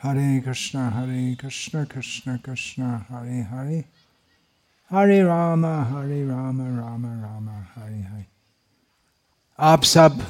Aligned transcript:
Hare 0.00 0.40
Krishna, 0.40 0.90
Hare 0.90 1.34
Krishna, 1.34 1.84
Krishna 1.84 2.38
Krishna, 2.38 3.06
Hare 3.08 3.42
Hare. 3.42 3.84
Hare 4.90 5.24
Rama, 5.24 5.84
Hare 5.84 6.24
Rama, 6.24 6.64
Rama 6.70 7.08
Rama, 7.22 7.68
Hare 7.74 8.02
Hare. 8.02 8.26
आप 9.58 9.82
सब 9.82 10.20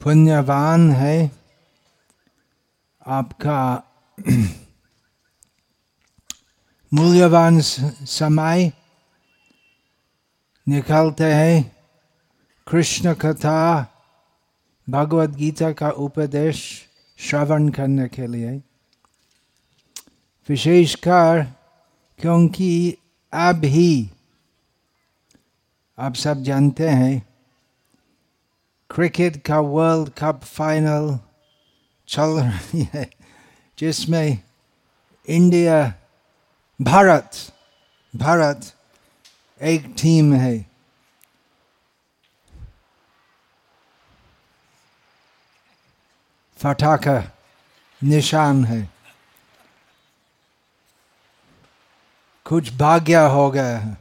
पुण्यवान 0.00 0.90
है 0.92 1.30
आपका 3.06 3.82
मूल्यवान 6.92 7.60
समय 7.60 8.72
निकलते 10.68 11.24
हैं 11.24 11.76
कृष्ण 12.66 13.14
कथा 13.14 13.86
भगवत 14.90 15.30
गीता 15.30 15.72
का 15.72 15.90
उपदेश 15.90 16.87
श्रवण 17.18 17.68
करने 17.68 18.08
के 18.08 18.26
लिए 18.26 18.62
विशेषकर 20.48 21.54
क्योंकि 22.18 22.98
अब 23.32 23.64
ही 23.64 24.10
आप 25.98 26.14
सब 26.14 26.42
जानते 26.42 26.88
हैं 26.88 27.28
क्रिकेट 28.90 29.36
का 29.46 29.60
वर्ल्ड 29.60 30.10
कप 30.18 30.40
फाइनल 30.44 31.18
चल 32.08 32.40
रही 32.40 32.88
है, 32.94 33.10
जिसमें 33.78 34.38
इंडिया 35.28 35.94
भारत 36.82 37.30
भारत 38.16 38.74
एक 39.62 39.94
टीम 40.02 40.34
है। 40.34 40.67
फटाका 46.58 47.32
निशान 48.04 48.64
है। 48.64 48.90
कुछ 52.44 52.74
भाग्य 52.74 53.16
हो 53.16 53.50
गया 53.50 53.78
है। 53.78 53.98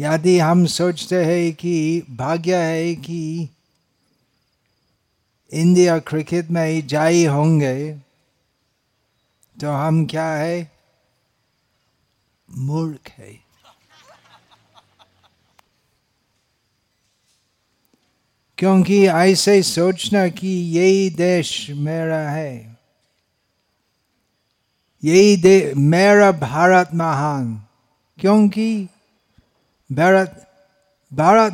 यदि 0.00 0.38
हम 0.38 0.66
सोचते 0.66 1.24
हैं 1.24 1.54
कि 1.54 2.02
भाग्य 2.10 2.56
है 2.56 2.94
कि 2.94 3.48
इंडिया 5.52 5.98
क्रिकेट 5.98 6.50
में 6.50 6.66
ही 6.66 6.82
जाई 6.82 7.26
होंगे। 7.26 7.92
तो 9.60 9.72
हम 9.72 10.06
क्या 10.06 10.32
है? 10.32 10.72
मूर्ख 12.50 13.10
है। 13.10 13.45
क्योंकि 18.58 19.06
ऐसे 19.06 19.62
सोचना 19.62 20.28
कि 20.28 20.48
यही 20.48 21.10
देश 21.10 21.70
मेरा 21.70 22.18
है। 22.18 22.76
यही 25.04 25.36
दे, 25.36 25.72
मेरा 25.76 26.32
भारत 26.32 26.90
महान। 26.94 27.62
क्योंकि 28.18 28.88
भारत 29.92 30.42
भारत 31.14 31.52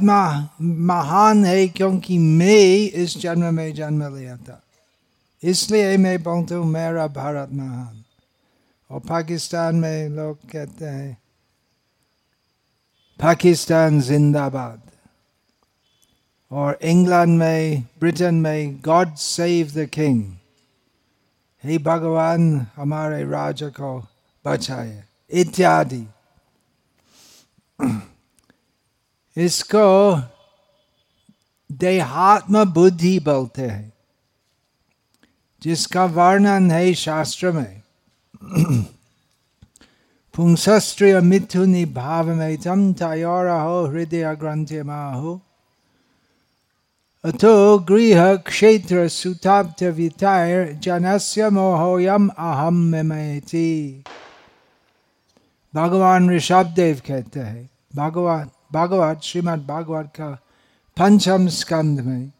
महान 0.62 1.44
है 1.44 1.68
क्योंकि 1.68 2.18
मैं 2.18 2.90
इस 2.90 3.18
जन्म 3.18 3.54
में 3.54 3.74
जन्म 3.74 4.16
लिया 4.16 4.36
था। 4.36 4.62
इसलिए 5.42 5.96
मैं 5.96 6.22
बोलता 6.22 6.54
हूँ, 6.54 6.66
मेरा 6.66 7.06
भारत 7.06 7.48
महान। 7.52 8.04
और 8.90 9.00
पाकिस्तान 9.00 9.76
में 9.76 10.08
लोग 10.08 10.38
कहते 10.50 10.84
हैं, 10.84 11.18
पाकिस्तान 13.20 14.00
जिंदाबाद। 14.00 14.91
और 16.52 16.78
इंग्लैंड 16.82 17.38
में, 17.38 17.86
ब्रिटेन 18.00 18.34
में 18.34 18.80
गॉड 18.80 19.14
सेव 19.14 19.72
द 19.76 19.86
किंग 19.86 20.32
हे 21.64 21.78
भगवान, 21.78 22.66
हमारे 22.76 23.24
राजा 23.24 23.68
को 23.68 24.06
बचाए। 24.46 25.04
इत्यादि। 25.30 26.06
इसको 29.36 30.20
देहात्म 31.72 32.64
बुद्धि 32.64 33.20
बोलते 33.20 33.62
हैं, 33.62 33.92
जिसका 35.62 36.04
वर्णन 36.04 36.70
है 36.70 36.94
शास्त्र 36.94 37.52
में। 37.52 37.82
पुंसस्त्रिय 40.34 41.20
मिथुनि 41.20 41.84
भाव 41.84 42.34
में 42.34 42.58
तम 42.58 42.92
तयोर 42.92 43.48
हो 43.48 43.86
हृदय 43.86 44.36
ग्रंथि 44.36 44.82
माहो। 44.82 45.40
अतो 47.24 47.78
गृह 47.78 48.34
क्षेत्र 48.36 49.08
सुताप्त 49.08 49.82
जनस्य 50.82 51.50
मोहोयम 51.50 52.26
अहम 52.28 52.74
मेमयति। 52.74 54.02
भगवान 55.74 56.28
ऋषभ 56.30 56.72
देव 56.76 57.00
कहते 57.06 57.40
हैं, 57.40 57.68
भगवान 57.96 58.50
भागवत 58.72 59.20
श्रीमद 59.22 59.64
भागवत 59.66 60.10
का 60.16 60.30
पंचम 60.96 61.48
स्कंद 61.48 62.00
में, 62.00 62.32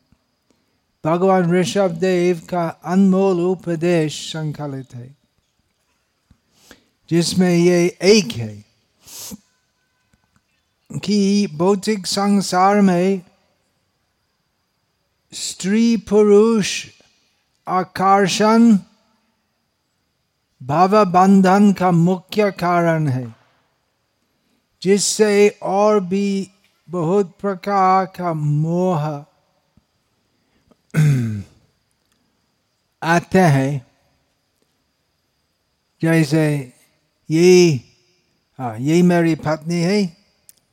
भगवान 1.05 1.53
ऋषभ 1.53 1.91
देव 2.01 2.41
का 2.51 2.67
अनमोल 2.85 3.41
उपदेश 3.43 4.21
संकलित 4.33 4.95
है, 4.95 5.15
जिसमें 7.11 7.55
ये 7.57 7.85
एक 8.03 8.33
है 8.33 8.55
कि 10.91 11.47
भौतिक 11.55 12.07
संसार 12.07 12.81
में 12.81 13.21
स्त्री 15.33 15.97
पुरुष 15.97 16.87
आकर्षण 17.67 18.73
भाव 20.63 21.05
बंधन 21.05 21.73
का 21.73 21.91
मुख्य 21.91 22.51
कारण 22.51 23.07
है, 23.09 23.35
जिससे 24.83 25.49
और 25.63 26.01
भी 26.01 26.51
बहुत 26.89 27.33
प्रकार 27.41 28.07
का 28.07 28.33
मोह 28.35 29.07
आते 33.03 33.39
हैं। 33.39 33.87
जैसे 36.03 36.73
ये 37.31 37.81
हाँ 38.59 38.79
ये 38.79 39.03
मेरी 39.03 39.35
पत्नी 39.35 39.81
है, 39.81 40.17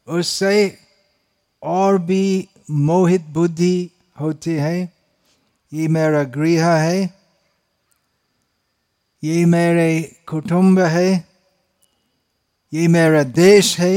उससे 0.08 0.78
और 1.64 1.98
भी 1.98 2.48
मोहित 2.72 3.22
बुद्धि 3.22 3.92
होती 4.20 4.54
है 4.56 4.78
ये 5.72 5.88
मेरा 5.88 6.24
गृह 6.32 6.68
है 6.68 7.20
ये 9.24 9.46
मेरे 9.46 9.90
कुटुंब 10.28 10.80
है 10.80 11.10
ये 12.74 12.88
मेरा 12.88 13.24
देश 13.24 13.78
है 13.80 13.96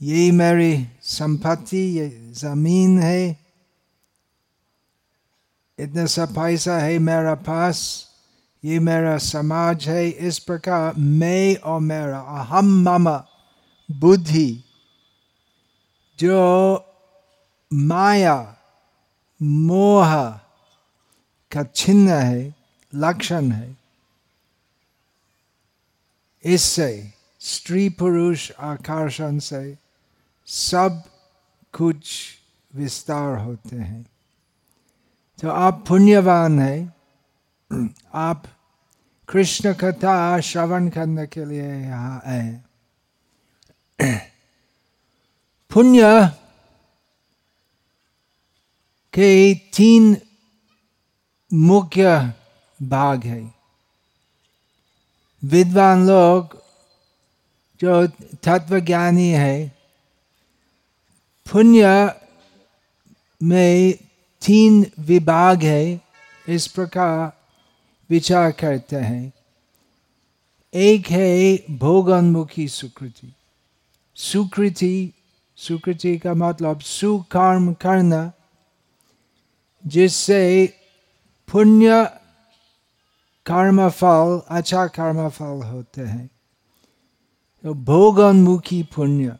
ये 0.00 0.30
मेरी 0.32 0.72
संपत्ति 1.02 1.78
ये 1.98 2.08
ज़मीन 2.34 2.98
है 2.98 3.44
इतना 5.78 6.06
सा 6.06 6.24
पैसा 6.26 6.78
है 6.78 6.98
मेरा 7.00 7.34
पास 7.42 7.80
ये 8.64 8.78
मेरा 8.78 9.16
समाज 9.18 9.88
है 9.88 10.08
इस 10.08 10.38
प्रकार 10.38 10.94
मैं 10.96 11.56
और 11.62 11.80
मेरा 11.80 12.18
अहम 12.40 12.70
ममा 12.84 13.16
बुद्धि 13.88 14.48
जो 16.18 16.36
माया, 17.74 18.56
मोह 19.42 20.28
का 21.52 21.62
चिन्ह 21.62 22.14
है, 22.14 22.54
लक्षण 22.94 23.52
है। 23.52 23.76
इससे 26.44 27.12
स्त्री 27.40 27.88
पुरुष 27.88 28.52
आकर्षण 28.52 29.38
से 29.38 29.78
सब 30.46 31.02
कुछ 31.72 32.34
विस्तार 32.74 33.38
होते 33.38 33.76
हैं। 33.76 34.06
तो 35.42 35.50
आप 35.50 35.84
पुण्यवान 35.88 36.58
हैं। 36.58 36.94
आप 38.14 38.44
कृष्ण 39.28 39.74
कथा 39.74 40.40
श्रवण 40.40 40.88
करने 40.88 41.26
के 41.26 41.44
लिए 41.44 41.74
यहाँ 41.74 42.22
आए 42.26 42.60
पुण्य 45.70 46.30
के 49.14 49.54
तीन 49.54 50.16
मुख्य 51.52 52.32
भाग 52.82 53.24
है। 53.24 53.54
विद्वान 55.44 56.06
लोग 56.06 56.62
जो 57.80 58.06
तत्वज्ञानी 58.42 59.28
है, 59.28 59.78
पुण्य 61.52 62.14
में 63.42 63.94
तीन 64.46 64.86
विभाग 64.98 65.62
है, 65.62 66.00
इस 66.48 66.66
प्रकार 66.66 67.32
विचार 68.10 68.52
करते 68.52 68.96
हैं। 68.96 69.32
एक 70.74 71.06
है 71.06 71.64
भोगोन्मुखी 71.78 72.68
सुकृति। 72.68 73.34
सुकृति 74.14 75.12
सुकृति 75.56 76.18
का 76.18 76.34
मतलब 76.34 76.80
सुकर्म 76.80 77.72
करना 77.72 78.32
जिससे 79.84 80.42
पुण्य 81.48 82.04
कर्म 83.46 83.88
फल 83.90 84.40
अच्छा 84.50 84.86
कर्म 84.86 85.28
फल 85.28 85.62
होते 85.64 86.02
हैं। 86.02 86.26
तो 87.64 87.74
भोगोन्मुखी 87.74 88.82
पुण्य, 88.94 89.36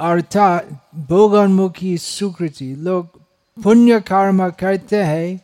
अर्थात 0.00 0.68
भोगोन्मुखी 1.08 1.96
सुकृति। 1.98 2.74
लोग 2.76 3.20
पुण्य 3.56 4.00
कर्म 4.00 4.48
करते 4.50 5.02
हैं 5.02 5.40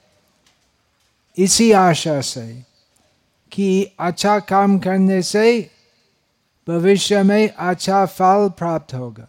इसी 1.36 1.70
आशा 1.72 2.20
से 2.20 2.46
कि 3.52 3.96
अच्छा 4.00 4.38
काम 4.38 4.78
करने 4.78 5.20
से 5.22 5.70
भविष्य 6.68 7.22
में 7.22 7.48
अच्छा 7.48 8.04
फल 8.06 8.48
प्राप्त 8.58 8.94
होगा। 8.94 9.28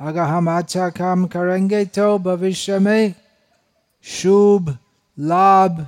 अगर 0.00 0.22
हम 0.22 0.50
अच्छा 0.56 0.88
काम 0.88 1.26
करेंगे 1.26 1.84
तो 1.84 2.18
भविष्य 2.18 2.78
में 2.78 3.14
शुभ 4.02 4.76
लाभ 5.18 5.86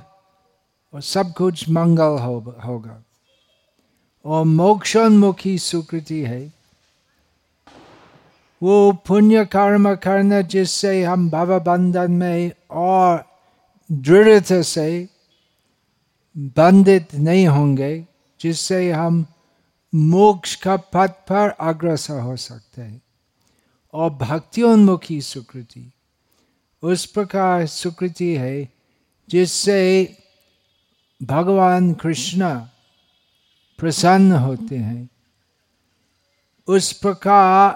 और 0.93 1.01
सब 1.01 1.33
कुछ 1.33 1.69
मंगल 1.69 2.17
हो, 2.19 2.39
होगा 2.65 3.03
और 4.25 4.45
मोक्षोन्मुखी 4.45 5.57
सुकृति 5.57 6.21
है 6.23 6.41
वो 8.61 8.91
पुण्य 9.07 9.45
कर्म 9.45 9.93
करना 9.95 10.41
जिससे 10.41 11.03
हम 11.03 11.29
भव 11.29 11.59
बंधन 11.59 12.11
में 12.11 12.51
और 12.71 13.23
दृढ़ता 13.91 14.61
से 14.61 15.07
बंधित 16.57 17.15
नहीं 17.15 17.47
होंगे 17.47 17.93
जिससे 18.39 18.91
हम 18.91 19.25
मोक्ष 19.95 20.55
का 20.55 20.75
पथ 20.93 21.09
पर 21.29 21.49
अग्रसर 21.59 22.19
हो 22.19 22.35
सकते 22.35 22.81
हैं 22.81 23.01
और 23.93 24.09
भक्तियोन्मुखी 24.09 25.21
सुकृति। 25.21 25.91
उस 26.81 27.05
प्रकार 27.05 27.65
सुकृति 27.65 28.35
है 28.35 28.69
जिससे 29.29 30.17
भगवान 31.23 31.93
कृष्ण 31.93 32.55
प्रसन्न 33.77 34.31
होते 34.31 34.77
हैं। 34.77 35.09
उस 36.67 36.93
प्रकार 36.93 37.71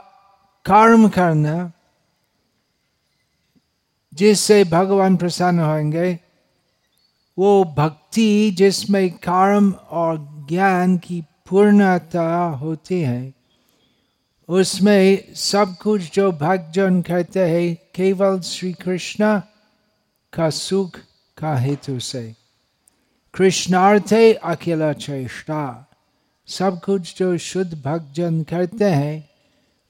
कर्म 0.65 1.09
करना 1.09 1.71
जिससे 4.13 4.63
भगवान 4.63 5.17
प्रसन्न 5.17 5.59
होंगे, 5.59 6.19
वो 7.37 7.63
भक्ति 7.63 8.51
जिसमें 8.51 9.11
कर्म 9.11 9.71
और 9.71 10.45
ज्ञान 10.49 10.97
की 10.97 11.21
पूर्णता 11.21 12.43
होती 12.43 13.01
है। 13.01 13.34
उसमें 14.49 15.33
सब 15.35 15.77
कुछ 15.77 16.15
जो 16.15 16.31
भक्तजन 16.31 17.01
कहते 17.01 17.39
हैं, 17.39 17.77
केवल 17.95 18.39
श्री 18.39 18.73
कृष्ण 18.73 19.39
का 20.33 20.49
सुख 20.49 20.99
का 21.37 21.57
हेतु 21.57 21.99
से। 21.99 22.35
कृष्णार्थे 23.33 24.33
अकेला 24.33 24.93
चेष्टा। 24.93 25.89
सब 26.47 26.81
कुछ 26.81 27.17
जो 27.17 27.37
शुद्ध 27.37 27.73
भक्तजन 27.85 28.43
करते 28.43 28.85
हैं, 28.85 29.29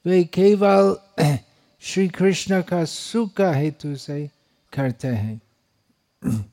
वे 0.06 0.24
केवल 0.24 0.96
श्री 1.82 2.08
कृष्ण 2.08 2.62
का 2.62 2.86
सुख 2.86 3.34
का 3.34 3.52
हेतु 3.52 3.96
से 3.96 4.30
करते 4.74 5.08
हैं। 5.08 5.42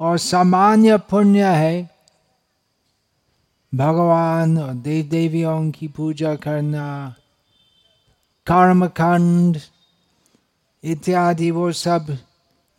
और 0.00 0.18
सामान्य 0.18 0.98
पुण्य 0.98 1.44
है, 1.44 1.90
भगवान 3.74 4.58
और 4.58 4.74
देव 4.74 5.06
देवियों 5.06 5.70
की 5.70 5.88
पूजा 5.88 6.34
करना 6.34 7.14
कर्मकांड 8.46 9.58
इत्यादि 10.84 11.50
वो 11.50 11.72
सब 11.72 12.18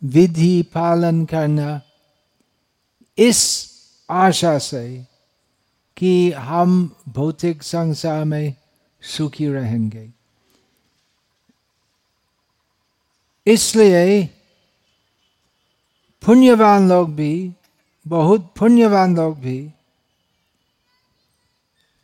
विधि 0.04 0.62
पालन 0.62 1.24
करना 1.24 1.80
इस 3.18 3.70
आशा 4.10 4.58
से 4.58 5.06
कि 5.96 6.32
हम 6.32 6.96
भौतिक 7.08 7.62
संसार 7.62 8.24
में 8.24 8.54
सुखी 9.02 9.48
रहेंगे। 9.48 10.10
इसलिए 13.46 14.26
पुण्यवान 16.22 16.88
लोग 16.88 17.14
भी, 17.14 17.52
बहुत 18.06 18.54
पुण्यवान 18.58 19.16
लोग 19.16 19.38
भी 19.38 19.70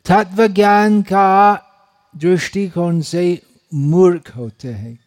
तत्व 0.05 0.47
ज्ञान 0.47 1.01
का 1.01 1.53
दृष्टिकोण 2.17 3.01
से 3.01 3.41
मूर्ख 3.73 4.35
होते 4.35 4.67
हैं। 4.67 4.99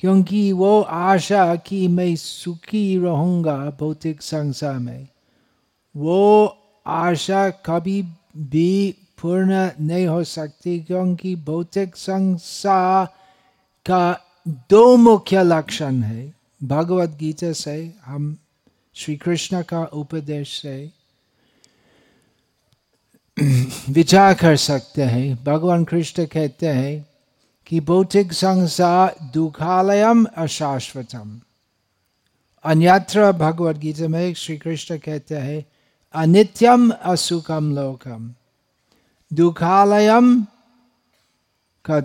क्योंकि 0.00 0.52
वो 0.52 0.80
आशा 0.80 1.56
कि 1.56 1.88
मैं 1.88 2.16
सुखी 2.16 2.98
रहूँगा 2.98 3.56
भौतिक 3.56 4.22
संसार 4.22 4.78
में। 4.78 5.08
वो 5.96 6.58
आशा 6.86 7.50
कभी 7.50 8.02
भी 8.36 8.94
पूर्ण 9.22 9.70
नहीं 9.80 10.06
हो 10.06 10.24
सकती 10.24 10.80
क्योंकि 10.80 11.36
भौतिक 11.36 11.96
संसार 11.96 13.06
का 13.86 14.20
दो 14.48 14.96
मुख्य 14.96 15.42
लक्षण 15.42 16.02
है। 16.02 16.34
भगवत 16.62 17.10
गीता 17.10 17.52
से 17.52 17.94
हम 18.04 18.36
श्री 18.94 19.16
कृष्ण 19.16 19.62
का 19.62 19.84
उपदेश 19.84 20.60
से 20.62 20.90
विचार 23.88 24.34
कर 24.34 24.56
सकते 24.56 25.02
हैं। 25.02 25.44
भगवान 25.44 25.84
कृष्ण 25.84 26.26
कहते 26.26 26.68
हैं 26.68 27.13
कि 27.66 27.80
भौतिक 27.80 28.32
संसार 28.32 29.14
दुखालयम 29.34 30.24
अशाश्वतम 30.36 31.40
अन्यत्र 32.64 33.30
भगवद 33.34 33.78
गीता 33.78 34.08
में 34.08 34.34
श्री 34.34 34.56
कृष्ण 34.58 34.98
कहते 34.98 35.36
हैं 35.36 35.64
अनित्यम 36.14 36.90
असुखम 37.04 37.72
लोकम 37.74 38.30
दुखालयम 39.30 40.34
का 41.84 42.00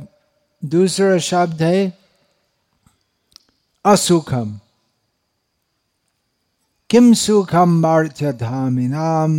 दूसरा 0.63 1.17
शब्द 1.23 1.61
है 1.63 1.91
असुखम 3.85 4.59
किम 6.89 7.13
सुखम 7.13 7.79
मार्थ्य 7.81 8.31
धामिनाम 8.33 9.35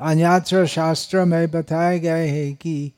अन्यत्र 0.00 0.66
शास्त्र 0.66 1.24
में 1.24 1.50
बताया 1.50 1.96
गया 1.98 2.14
है 2.14 2.52
कि 2.52 2.92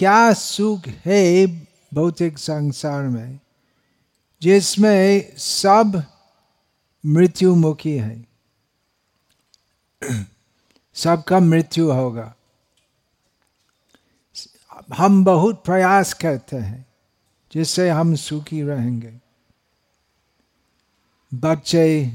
क्या 0.00 0.32
सुख 0.32 0.88
है 0.88 1.46
भौतिक 1.94 2.38
संसार 2.38 3.02
में, 3.02 3.40
जिसमें 4.42 5.36
सब 5.36 6.04
मृत्युमुखी 7.06 7.96
है? 7.96 8.26
सबका 10.94 11.40
मृत्यु 11.40 11.92
होगा। 11.92 12.34
हम 14.94 15.24
बहुत 15.24 15.64
प्रयास 15.64 16.14
करते 16.14 16.56
हैं 16.56 16.86
जिससे 17.52 17.90
हम 17.90 18.14
सुखी 18.14 18.62
रहेंगे। 18.62 19.20
बच्चे 21.34 22.12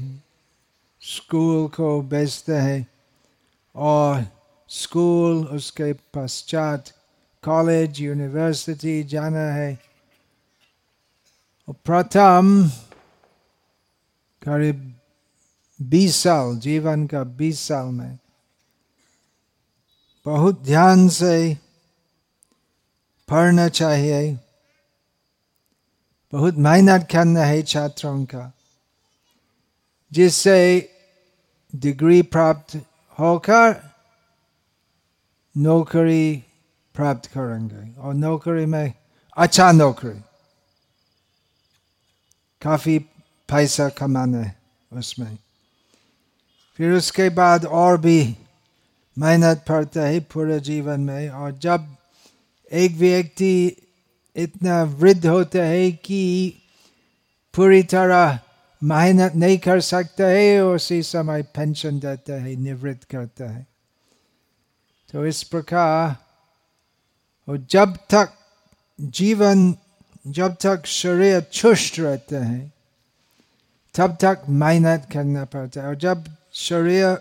स्कूल 1.00 1.68
को 1.68 2.02
बेचते 2.02 2.52
हैं 2.52 2.86
और 3.76 4.24
स्कूल 4.68 5.46
उसके 5.46 5.92
पश्चात 5.92 6.95
कॉलेज 7.46 8.00
यूनिवर्सिटी 8.00 9.02
जाना 9.04 9.46
है 9.52 9.78
प्रथम 11.86 12.46
करीब 14.42 14.82
बीस 15.80 16.16
साल 16.16 16.56
जीवन 16.58 17.06
का 17.06 17.22
बीस 17.38 17.60
साल 17.60 17.86
में 17.94 18.18
बहुत 20.26 20.62
ध्यान 20.62 21.08
से 21.08 21.36
पढ़ना 23.28 23.68
चाहिए 23.68 24.38
बहुत 26.32 26.54
मेहनत 26.58 27.06
करना 27.10 27.44
है 27.44 27.62
छात्रों 27.62 28.24
का 28.24 28.50
जिससे 30.12 30.58
डिग्री 31.74 32.22
प्राप्त 32.34 32.76
होकर 33.18 33.74
नौकरी 35.56 36.45
प्राप्त 36.96 37.26
करेंगे 37.26 38.00
और 38.00 38.14
नौकरी 38.14 38.66
में 38.66 38.92
अच्छा 39.36 39.70
नौकरी 39.72 40.20
काफ़ी 42.62 42.98
पैसा 43.48 43.88
कमाना 43.88 44.44
उसमें 44.90 45.36
फिर 46.78 46.92
उसके 46.92 47.28
बाद 47.30 47.64
और 47.64 47.98
भी 47.98 48.20
मेहनत 49.16 49.64
पड़ता 49.68 50.02
है 50.02 50.20
पूरे 50.32 50.58
जीवन 50.60 51.00
में 51.00 51.28
और 51.30 51.52
जब 51.58 51.96
एक 52.72 52.96
व्यक्ति 52.96 53.54
इतना 54.36 54.82
वृद्ध 54.82 55.26
होता 55.26 55.62
है 55.64 55.90
कि 56.04 56.22
पूरी 57.54 57.82
तरह 57.82 58.38
मेहनत 58.82 59.34
नहीं 59.34 59.58
कर 59.58 59.80
सकता 59.80 60.26
है 60.26 60.60
उसी 60.64 61.02
समय 61.02 61.42
पेंशन 61.56 61.98
देता 61.98 62.42
है 62.42 62.54
निवृत्त 62.56 63.04
करता 63.04 63.50
है 63.50 63.66
तो 65.12 65.26
इस 65.26 65.42
प्रकार 65.42 66.16
और 67.48 67.66
जब 67.70 67.96
तक 67.96 68.32
जीवन, 69.00 69.76
जब 70.26 70.56
तक 70.60 70.86
शरीर 70.86 71.40
चुष्ट 71.40 72.00
रहते 72.00 72.36
हैं, 72.36 72.72
तब 73.94 74.18
तक 74.20 74.42
मेहनत 74.48 75.08
करना 75.12 75.44
पड़ता 75.44 75.80
है। 75.80 75.86
और 75.86 75.94
जब 75.94 76.36
शरीर 76.52 77.18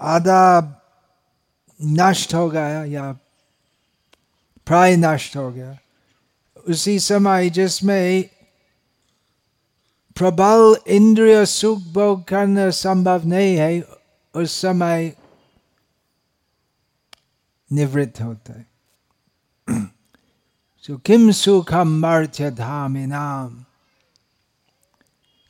आधा 0.00 0.74
नष्ट 1.82 2.34
हो 2.34 2.50
गया 2.50 2.84
या 2.84 3.12
प्राय 4.66 4.96
नष्ट 4.96 5.36
हो 5.36 5.52
गया, 5.52 5.78
उसी 6.68 6.98
समय 6.98 7.50
जिसमें 7.50 8.24
प्रबल 10.16 10.76
इंद्रिय 10.86 11.46
सुख 11.46 11.78
भोग 11.78 12.24
करना 12.24 12.70
संभव 12.70 13.26
नहीं 13.26 13.56
है, 13.56 13.84
उस 14.34 14.60
समय 14.60 15.16
निवृत्त 17.72 18.20
होता 18.20 18.52
है। 18.52 18.71
सो 19.68 20.96
किम 20.96 21.30
सुखम 21.32 21.88
मर्त्य 22.00 22.50
धामिनाम 22.50 23.64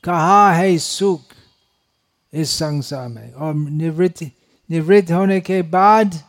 कहा 0.03 0.51
है 0.51 0.77
सुख 0.77 1.33
इस 2.33 2.49
संसार 2.49 3.07
में 3.07 3.31
और 3.31 3.53
निवृत्ति 3.53 4.31
निवृत्त 4.69 5.11
होने 5.11 5.39
के 5.41 5.61
बाद 5.69 6.19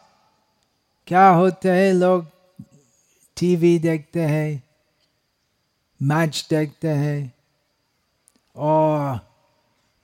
क्या 1.08 1.26
होते 1.28 1.70
हैं 1.70 1.92
लोग 1.94 2.26
टीवी 3.36 3.78
देखते 3.78 4.20
हैं 4.20 4.62
मैच 6.00 6.46
देखते 6.50 6.88
हैं 6.88 7.32
और 8.56 9.20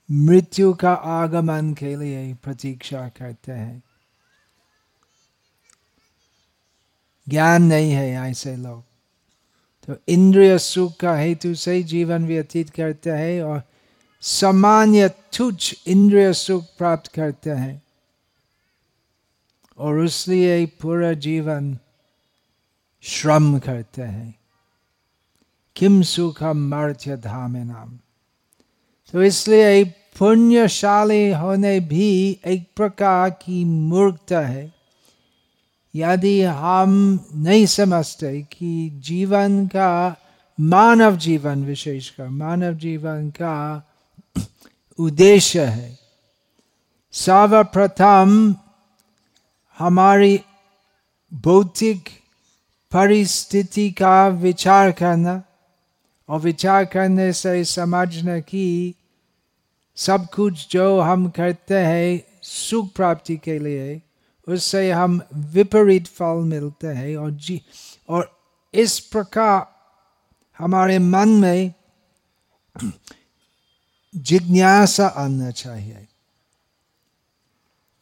मृत्यु 0.09 0.73
का 0.73 0.93
आगमन 0.93 1.73
के 1.73 1.95
लिए 1.95 2.33
प्रतीक्षा 2.33 3.07
करते 3.09 3.51
हैं 3.51 3.81
ज्ञान 7.29 7.63
नहीं 7.63 7.91
है 7.91 8.31
ऐसे 8.31 8.55
लोग। 8.55 8.83
तो 9.87 9.95
इंद्रिय 10.07 10.59
सुख 10.59 10.97
का 10.97 11.15
हेतु 11.15 11.55
से 11.55 11.83
जीवन 11.83 12.27
व्यतीत 12.27 12.69
करते 12.69 13.09
हैं 13.09 13.43
और 13.43 13.63
सामान्य 14.21 15.09
तुच्छ 15.09 15.75
इंद्रिय 15.87 16.33
सुख 16.33 16.63
प्राप्त 16.77 17.11
करते 17.11 17.49
हैं। 17.49 17.81
और 19.77 19.97
उसलिए 19.97 20.65
पूरा 20.65 21.13
जीवन 21.13 21.77
श्रम 23.01 23.59
करते 23.59 24.01
हैं। 24.01 24.39
किम 25.75 26.01
सुखम 26.01 26.57
मर्त्य 26.57 27.17
धाम 27.17 27.57
नाम 27.57 27.99
तो 29.11 29.23
इसलिए 29.23 29.83
पुण्यशाली 30.19 31.31
होने 31.31 31.79
भी 31.79 32.39
एक 32.45 32.67
प्रकार 32.75 33.29
की 33.29 33.65
मूर्खता 33.65 34.39
है। 34.39 34.80
यदि 35.95 36.41
हम 36.41 37.19
नहीं 37.35 37.65
समझते 37.65 38.41
कि 38.41 38.89
जीवन 38.93 39.67
का, 39.67 40.15
मानव 40.59 41.17
जीवन 41.17 41.63
विशेषकर 41.63 42.27
मानव 42.27 42.73
जीवन 42.73 43.29
का 43.29 43.87
उद्देश्य 44.99 45.65
है, 45.65 45.99
सर्वप्रथम 47.11 48.55
हमारी 49.79 50.39
भौतिक 51.33 52.09
परिस्थिति 52.91 53.91
का 53.91 54.27
विचार 54.27 54.91
करना 54.91 55.43
और 56.29 56.39
विचार 56.39 56.85
करने 56.85 57.33
से 57.33 57.63
समझना 57.63 58.39
कि 58.39 58.95
सब 59.95 60.27
कुछ 60.29 60.67
जो 60.71 60.99
हम 60.99 61.29
करते 61.29 61.77
हैं 61.77 62.21
सुख 62.43 62.91
प्राप्ति 62.95 63.37
के 63.37 63.59
लिए 63.59 64.01
उससे 64.47 64.91
हम 64.91 65.21
विपरीत 65.53 66.07
फल 66.07 66.43
मिलते 66.43 66.87
हैं 66.87 67.15
और 67.17 67.31
जी 67.31 67.61
और 68.09 68.31
इस 68.73 68.99
प्रकार 68.99 69.65
हमारे 70.59 70.99
मन 70.99 71.29
में 71.29 71.73
जिज्ञासा 74.13 75.07
आना 75.07 75.51
चाहिए 75.51 76.07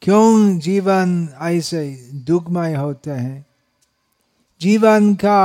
क्यों 0.02 0.58
जीवन 0.58 1.28
ऐसे 1.42 1.84
दुखमय 2.24 2.74
होते 2.74 3.10
हैं 3.10 3.44
जीवन 4.60 5.14
का 5.14 5.40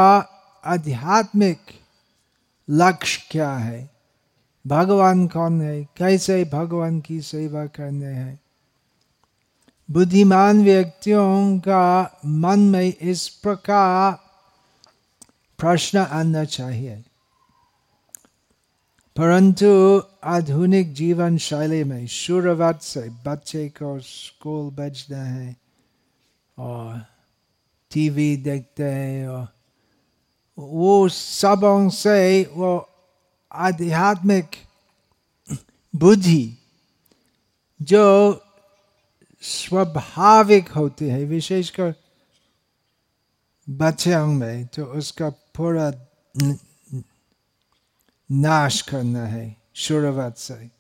आध्यात्मिक 0.64 1.60
लक्ष्य 2.70 3.28
क्या 3.32 3.52
है 3.52 3.90
भगवान 4.66 5.28
कौन 5.28 5.62
है 5.62 5.84
कैसे 5.98 6.44
भगवान 6.54 7.00
की 7.02 7.22
सेवा 7.22 7.66
करने 7.66 8.06
हैं 8.06 8.40
बुद्धिमान 9.92 10.64
व्यक्तियों 10.64 11.60
का 11.60 12.20
मन 12.26 12.60
में 12.60 12.94
इस 13.02 13.30
प्रकार 13.30 14.12
प्रश्न 15.60 15.98
आना 15.98 16.44
चाहिए। 16.44 17.04
परंतु 19.16 20.04
आधुनिक 20.24 20.94
जीवन 20.94 21.38
शैली 21.38 21.84
में 21.84 22.08
शुरुआत 22.08 22.82
से 22.82 23.10
बच्चे 23.10 23.70
को 23.70 24.00
स्कूल 24.00 24.72
भेजना 24.72 25.24
है 25.24 25.58
और 26.58 27.06
टीवी 27.94 28.38
देखते 28.38 28.84
हैं 28.84 29.28
और 29.28 29.48
वो 30.60 31.10
सबों 31.10 31.90
से 31.90 32.52
वो 32.54 32.90
आध्यात्मिक 33.52 34.46
बुद्धि 35.96 36.58
जो 37.82 38.42
स्वाभाविक 39.48 40.70
होती 40.70 41.08
है, 41.08 41.24
विशेषकर 41.24 41.96
बच्चों 43.70 44.28
में 44.28 44.66
तो 44.66 44.86
उसका 44.86 45.30
पूरा 45.30 45.94
नाश 48.32 48.82
करना 48.82 49.26
है, 49.26 49.58
शुरुआत 49.76 50.38
से। 50.38 50.72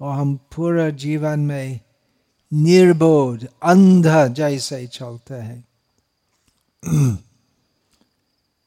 और 0.00 0.16
हम 0.16 0.36
पूरा 0.36 0.90
जीवन 0.90 1.40
में 1.40 1.80
निर्बोध, 2.52 3.48
अंधा 3.62 4.26
जैसे 4.26 4.86
चलते 4.86 5.34
हैं। 5.34 5.68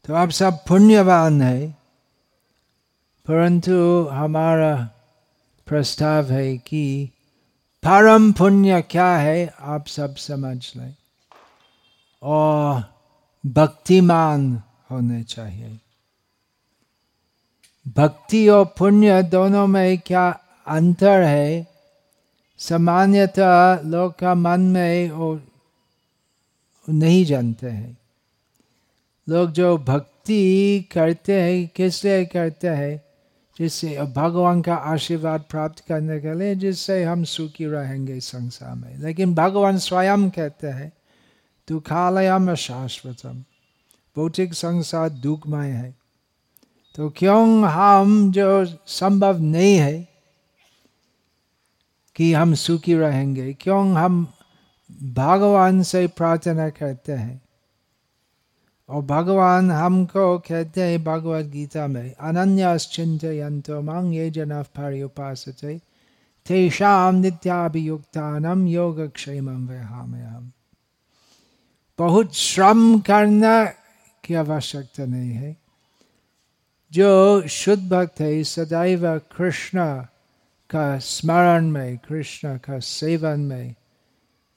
तो 0.05 0.13
आप 0.13 0.29
सब 0.29 0.53
पुण्यवान 0.67 1.41
है, 1.41 1.77
परंतु 3.27 4.07
हमारा 4.11 4.89
प्रस्ताव 5.67 6.31
है 6.31 6.57
कि 6.57 7.11
परम 7.83 8.31
पुण्य 8.31 8.81
क्या 8.81 9.17
है, 9.17 9.53
आप 9.59 9.87
सब 9.87 10.15
समझ 10.15 10.73
लें। 10.75 10.95
और 12.23 12.83
भक्तिमान 13.45 14.61
होने 14.91 15.23
चाहिए। 15.23 15.79
भक्ति 17.97 18.47
और 18.47 18.65
पुण्य 18.65 19.23
दोनों 19.23 19.67
में 19.67 19.97
क्या 19.97 20.39
अंतर 20.67 21.23
है? 21.23 21.67
सामान्यतः 22.57 23.81
लोग 23.81 24.19
का 24.19 24.35
मन 24.35 24.61
में 24.61 25.11
वो 25.11 25.41
नहीं 26.89 27.25
जानते 27.25 27.67
हैं। 27.67 27.97
लोग 29.29 29.51
जो 29.51 29.77
भक्ति 29.77 30.85
करते 30.91 31.41
हैं, 31.41 31.67
किस 31.75 32.05
लिए 32.05 32.25
करते 32.25 32.67
हैं? 32.67 33.08
जिससे 33.59 33.97
भगवान 34.01 34.61
का 34.61 34.75
आशीर्वाद 34.75 35.43
प्राप्त 35.49 35.79
करने 35.79 36.19
के 36.19 36.33
लिए, 36.39 36.55
जिससे 36.55 37.03
हम 37.03 37.23
सुखी 37.23 37.65
रहेंगे 37.65 38.19
संसार 38.19 38.75
में। 38.75 38.97
लेकिन 38.97 39.35
भगवान 39.35 39.77
स्वयं 39.77 40.29
कहते 40.29 40.67
हैं 40.67 40.93
तू 41.67 41.79
खालयम 41.79 42.55
शाश्वतम 42.55 43.43
भौतिक 44.15 44.53
संसार 44.53 45.09
दुखमय 45.09 45.67
है। 45.67 45.95
तो 46.95 47.09
क्यों 47.09 47.67
हम 47.67 48.31
जो 48.31 48.65
संभव 48.87 49.39
नहीं 49.39 49.77
है 49.77 50.07
कि 52.15 52.33
हम 52.33 52.53
सुखी 52.53 52.95
रहेंगे? 52.95 53.53
क्यों 53.53 53.93
हम 53.93 54.33
भगवान 55.03 55.83
से 55.83 56.07
प्रार्थना 56.07 56.69
करते 56.69 57.11
हैं? 57.11 57.48
और 58.89 59.01
भगवान 59.01 59.71
हमको 59.71 60.37
कहते 60.37 60.81
हैं 60.81 61.03
भगवत 61.03 61.45
गीता 61.45 61.87
में 61.87 62.13
अनन्याश्चिंतयंतो 62.13 63.81
मांग 63.81 64.15
ये 64.15 64.29
जन 64.29 64.39
जना 64.39 64.61
पर्युपासते 64.61 65.77
तेषाम 66.45 67.15
नित्याभियुक्तानम 67.15 68.67
योगक्षेम 68.67 69.49
हम 69.49 70.51
बहुत 71.99 72.35
श्रम 72.35 72.99
करना 72.99 73.63
की 74.23 74.33
आवश्यकता 74.33 75.05
नहीं 75.05 75.31
है 75.31 75.55
जो 76.91 77.47
शुद्ध 77.47 77.89
भक्त 77.89 78.21
है 78.21 78.43
सदैव 78.43 79.07
कृष्ण 79.37 79.85
का 80.69 80.97
स्मरण 80.99 81.69
में 81.69 81.97
कृष्ण 81.97 82.57
का 82.57 82.79
सेवन 82.79 83.39
में 83.39 83.75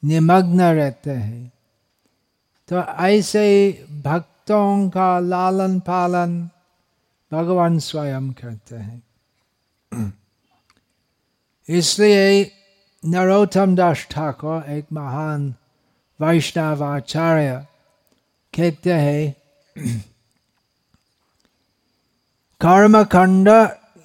निमग्न 0.04 0.60
रहते 0.60 1.10
हैं 1.10 1.51
तो 2.72 2.82
ऐसे 3.04 3.46
भक्तों 4.04 4.88
का 4.90 5.08
लालन 5.20 5.78
पालन 5.80 6.30
भगवान 7.32 7.78
स्वयं 7.78 8.30
करते 8.32 8.76
हैं 8.76 10.12
इसलिए 11.68 12.24
नरोत्तम 13.02 13.74
दास 13.76 14.06
ठाकुर 14.10 14.70
एक 14.70 14.86
महान 14.92 15.54
वैष्णव 16.20 16.84
आचार्य 16.84 17.60
कहते 18.54 18.92
हैं 18.92 19.34
कर्म 22.60 23.02
खंड 23.12 23.48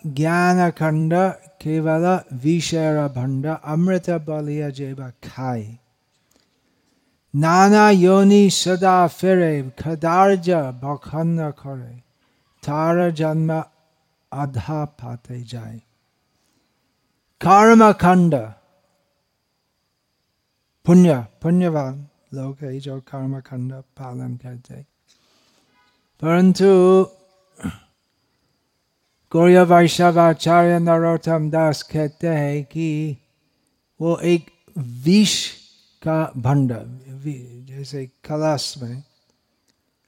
ज्ञान 0.04 0.70
खंड 0.74 1.14
केवल 1.62 2.06
विषय 2.44 3.08
भंड 3.16 3.48
अमृत 3.48 4.10
बलिया 4.28 4.70
जेब 4.76 5.12
खाए 5.24 5.66
नाना 7.34 7.90
योनि 7.92 8.50
सदा 8.52 8.96
फेरे 9.08 9.54
खदार्ज 9.80 10.50
बखन 10.84 11.38
करे 11.60 11.96
तार 12.64 13.10
जन्म 13.12 13.52
आधा 14.32 14.84
पाते 15.00 15.42
जाए 15.44 15.80
कर्म 17.42 17.92
खंड 18.02 18.36
पुण्य 20.86 21.16
पुण्यवान 21.42 22.08
लोग 22.34 22.64
है 22.64 22.80
जो 22.80 23.00
कर्म 23.12 23.40
खंड 23.42 23.74
पालन 23.98 24.36
करते 24.38 24.82
परंतु 26.22 26.72
गौर 29.32 29.50
वैष्णवाचार्य 29.70 30.80
नरोत्तम 30.80 31.50
दास 31.50 31.82
कहते 31.84 32.28
हैं 32.28 32.64
कि 32.66 32.90
वो 34.00 34.18
एक 34.34 34.50
विष 35.06 35.36
का 36.02 36.32
भंड 36.38 36.74
जैसे 37.68 38.06
कलास 38.26 38.74
में 38.78 39.04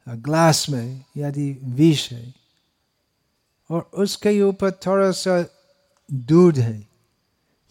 ग्लास 0.08 0.66
में 0.70 1.04
यदि 1.18 1.52
विष 1.64 2.12
है, 2.12 2.34
और 3.70 3.90
उसके 3.94 4.42
ऊपर 4.42 4.72
थोड़ा 4.86 5.10
सा 5.14 5.44
दूध 6.10 6.60
है 6.60 6.80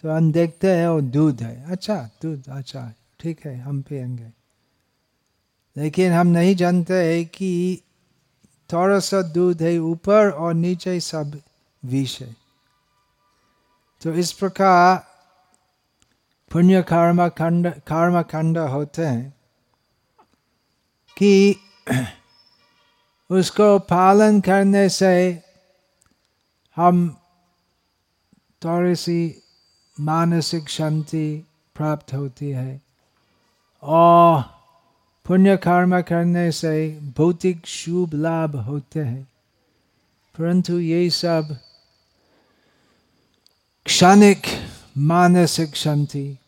तो 0.05 0.11
हम 0.11 0.31
देखते 0.33 0.71
हैं 0.71 0.89
वो 0.89 1.01
दूध 1.01 1.43
है। 1.43 1.71
अच्छा 1.71 1.97
दूध 2.23 2.45
अच्छा 2.49 2.93
ठीक 3.21 3.45
है, 3.47 3.57
हम 3.59 3.81
पियेंगे। 3.83 4.31
लेकिन 5.77 6.13
हम 6.13 6.27
नहीं 6.27 6.55
जानते 6.57 6.95
है 6.95 7.25
कि 7.25 7.83
थोड़ा 8.71 8.99
सा 9.01 9.23
दूध 9.23 9.63
है 9.63 9.79
ऊपर 9.79 10.31
और 10.31 10.55
नीचे 10.55 10.99
सब 11.01 11.41
विष 11.83 12.21
है। 12.23 12.35
तो 14.03 14.13
इस 14.15 14.33
प्रकार 14.33 15.07
पुण्य 16.51 16.83
कर्म 16.83 17.29
खंड 17.29 17.75
कर्म 17.75 18.23
खंड 18.23 18.59
होते 18.59 19.03
हैं 19.03 19.35
कि 21.19 21.57
उसको 23.31 23.79
पालन 23.79 24.41
करने 24.41 24.89
से 24.89 25.43
हम 26.77 27.21
थोड़ी 28.65 28.95
सी 28.95 29.43
मानसिक 30.01 30.69
शांति 30.69 31.47
प्राप्त 31.75 32.15
होती 32.15 32.51
है। 32.51 32.83
और 33.83 34.43
पुण्य 35.27 35.57
कर्म 35.57 36.01
करने 36.03 36.53
से 36.53 37.01
भौतिक 37.17 37.67
शुभ 37.67 38.11
लाभ 38.15 38.57
होते 38.57 39.01
हैं। 39.01 39.29
परंतु 40.39 40.79
ये 40.79 41.11
सब 41.11 41.59
क्षणिक 43.85 44.43
मानसिक 44.99 45.77
शांति। 45.77 46.39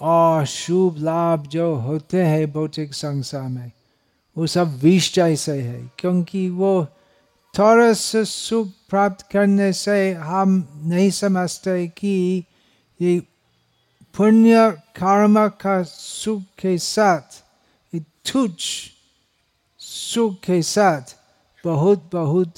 और 0.00 0.46
शुभ 0.46 0.96
लाभ 0.98 1.46
जो 1.46 1.74
होते 1.74 2.22
हैं 2.22 2.52
भौतिक 2.52 2.94
संसार 2.94 3.48
में, 3.48 3.72
वो 4.38 4.46
सब 4.46 4.78
विष 4.78 5.14
जैसे 5.14 5.62
है, 5.62 5.90
क्योंकि 5.98 6.50
वो 6.50 6.86
थोड़ा 7.58 7.92
सा 7.92 8.24
सुख 8.24 8.68
प्राप्त 8.90 9.32
करने 9.32 9.72
से 9.72 10.12
हम 10.12 10.68
नहीं 10.82 11.10
समझते 11.10 11.88
कि 11.88 12.44
ये 13.02 13.22
पुण्य 14.16 14.70
कर्म 14.70 15.48
का 15.48 15.82
सुख 15.82 16.42
के 16.42 16.78
साथ 16.78 17.44
तुच्छ 17.96 18.62
सुख 19.78 20.34
के 20.34 20.62
साथ 20.62 21.16
बहुत 21.64 22.10
बहुत 22.12 22.54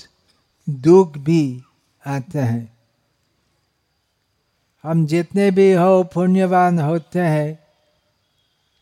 दुख 0.71 1.19
भी 1.19 1.63
आते 2.07 2.39
हैं। 2.39 2.80
हम 4.85 5.07
जितने 5.07 5.51
भी 5.51 5.73
हो 5.73 6.05
पुण्यवान 6.05 6.79
होते 6.79 7.19
हैं, 7.19 7.59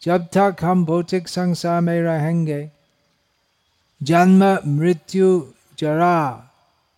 जब 0.03 0.27
तक 0.27 0.57
हम 0.61 0.85
भौतिक 0.85 1.29
संसार 1.29 1.81
में 1.81 2.03
रहेंगे, 2.03 2.71
जन्म, 4.03 4.59
मृत्यु, 4.67 5.53
जरा, 5.79 6.51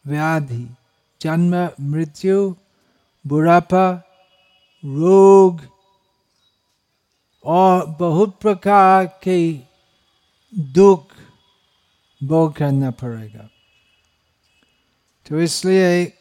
व्याधि, 0.07 0.69
जन्म, 1.21 1.71
मृत्यु, 1.81 2.55
बुढ़ापा, 3.27 3.91
रोग 4.85 5.61
और 7.45 7.87
बहुत 7.87 8.39
प्रकार 8.41 9.21
के 9.23 9.61
दुख 10.59 11.07
भोग 12.25 12.57
करना 12.57 12.91
पड़ेगा। 12.91 13.49
तो 15.29 15.41
इसलिए 15.41 16.13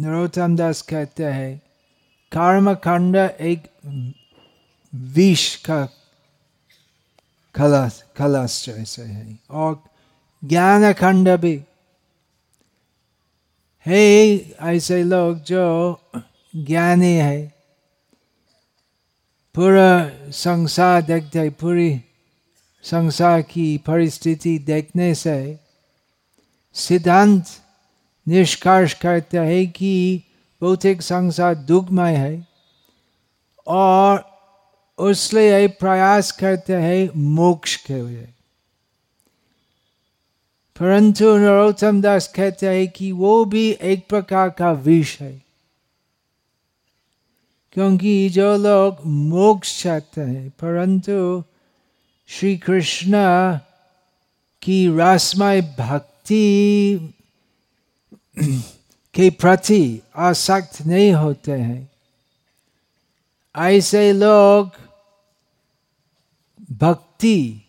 नरोत्तम 0.00 0.56
दास 0.56 0.82
कहते 0.82 1.24
हैं 1.24 1.69
कर्म 2.32 2.74
खंड 2.74 3.16
एक 3.16 3.62
विष 4.94 5.54
का 5.56 5.84
खलास 7.54 8.04
खलास 8.16 8.64
जैसे 8.66 9.02
है 9.02 9.38
और 9.50 9.82
ज्ञान 10.42 10.92
खंड 10.92 11.28
भी 11.36 11.60
है 13.86 14.04
ऐसे 14.74 15.02
लोग 15.04 15.38
जो 15.42 15.64
ज्ञानी 16.56 17.12
है 17.14 17.40
पूरा 19.54 19.90
संसार 20.30 21.02
देखते 21.02 21.48
पूरी 21.50 21.90
संसार 22.84 23.42
की 23.42 23.66
परिस्थिति 23.78 24.58
देखने 24.58 25.14
से 25.14 25.38
सिद्धांत 26.74 27.46
निष्कर्ष 28.26 28.94
करते 28.94 29.38
हैं 29.38 29.66
कि 29.72 29.92
भौतिक 30.60 31.02
संसार 31.02 31.54
दुखमय 31.54 32.16
है 32.16 32.46
और 33.66 34.24
उसलिए 34.98 35.68
प्रयास 35.68 36.30
करते 36.32 36.74
हैं 36.74 37.10
मोक्ष 37.16 37.76
के 37.76 38.02
लिए। 38.02 38.28
परंतु 40.76 41.36
नरोत्तम 41.36 42.00
दास 42.02 42.26
कहते 42.28 42.68
हैं 42.68 42.88
कि 42.88 43.10
वो 43.12 43.44
भी 43.44 43.70
एक 43.70 44.08
प्रकार 44.08 44.50
का 44.50 44.70
विष 44.72 45.20
है, 45.20 45.42
क्योंकि 47.72 48.28
जो 48.28 48.56
लोग 48.56 49.06
मोक्ष 49.06 49.82
चाहते 49.82 50.20
हैं, 50.20 50.48
परंतु 50.50 51.44
श्री 52.28 52.56
कृष्ण 52.58 53.12
की 54.62 54.86
रसमय 54.98 55.60
भक्ति 55.78 56.44
के 59.14 59.30
प्रति 59.30 60.00
आसक्त 60.16 60.80
नहीं 60.82 61.12
होते 61.12 61.52
हैं। 61.52 61.90
ऐसे 63.54 64.12
लोग 64.12 64.70
भक्ति 66.72 67.66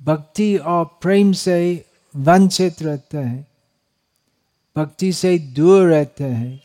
भक्ति 0.00 0.56
और 0.56 0.84
प्रेम 1.02 1.32
से 1.32 1.84
वंचित 2.14 2.82
रहते 2.82 3.18
हैं, 3.18 3.46
भक्ति 4.76 5.12
से 5.12 5.38
दूर 5.38 5.88
रहते 5.88 6.24
हैं 6.24 6.60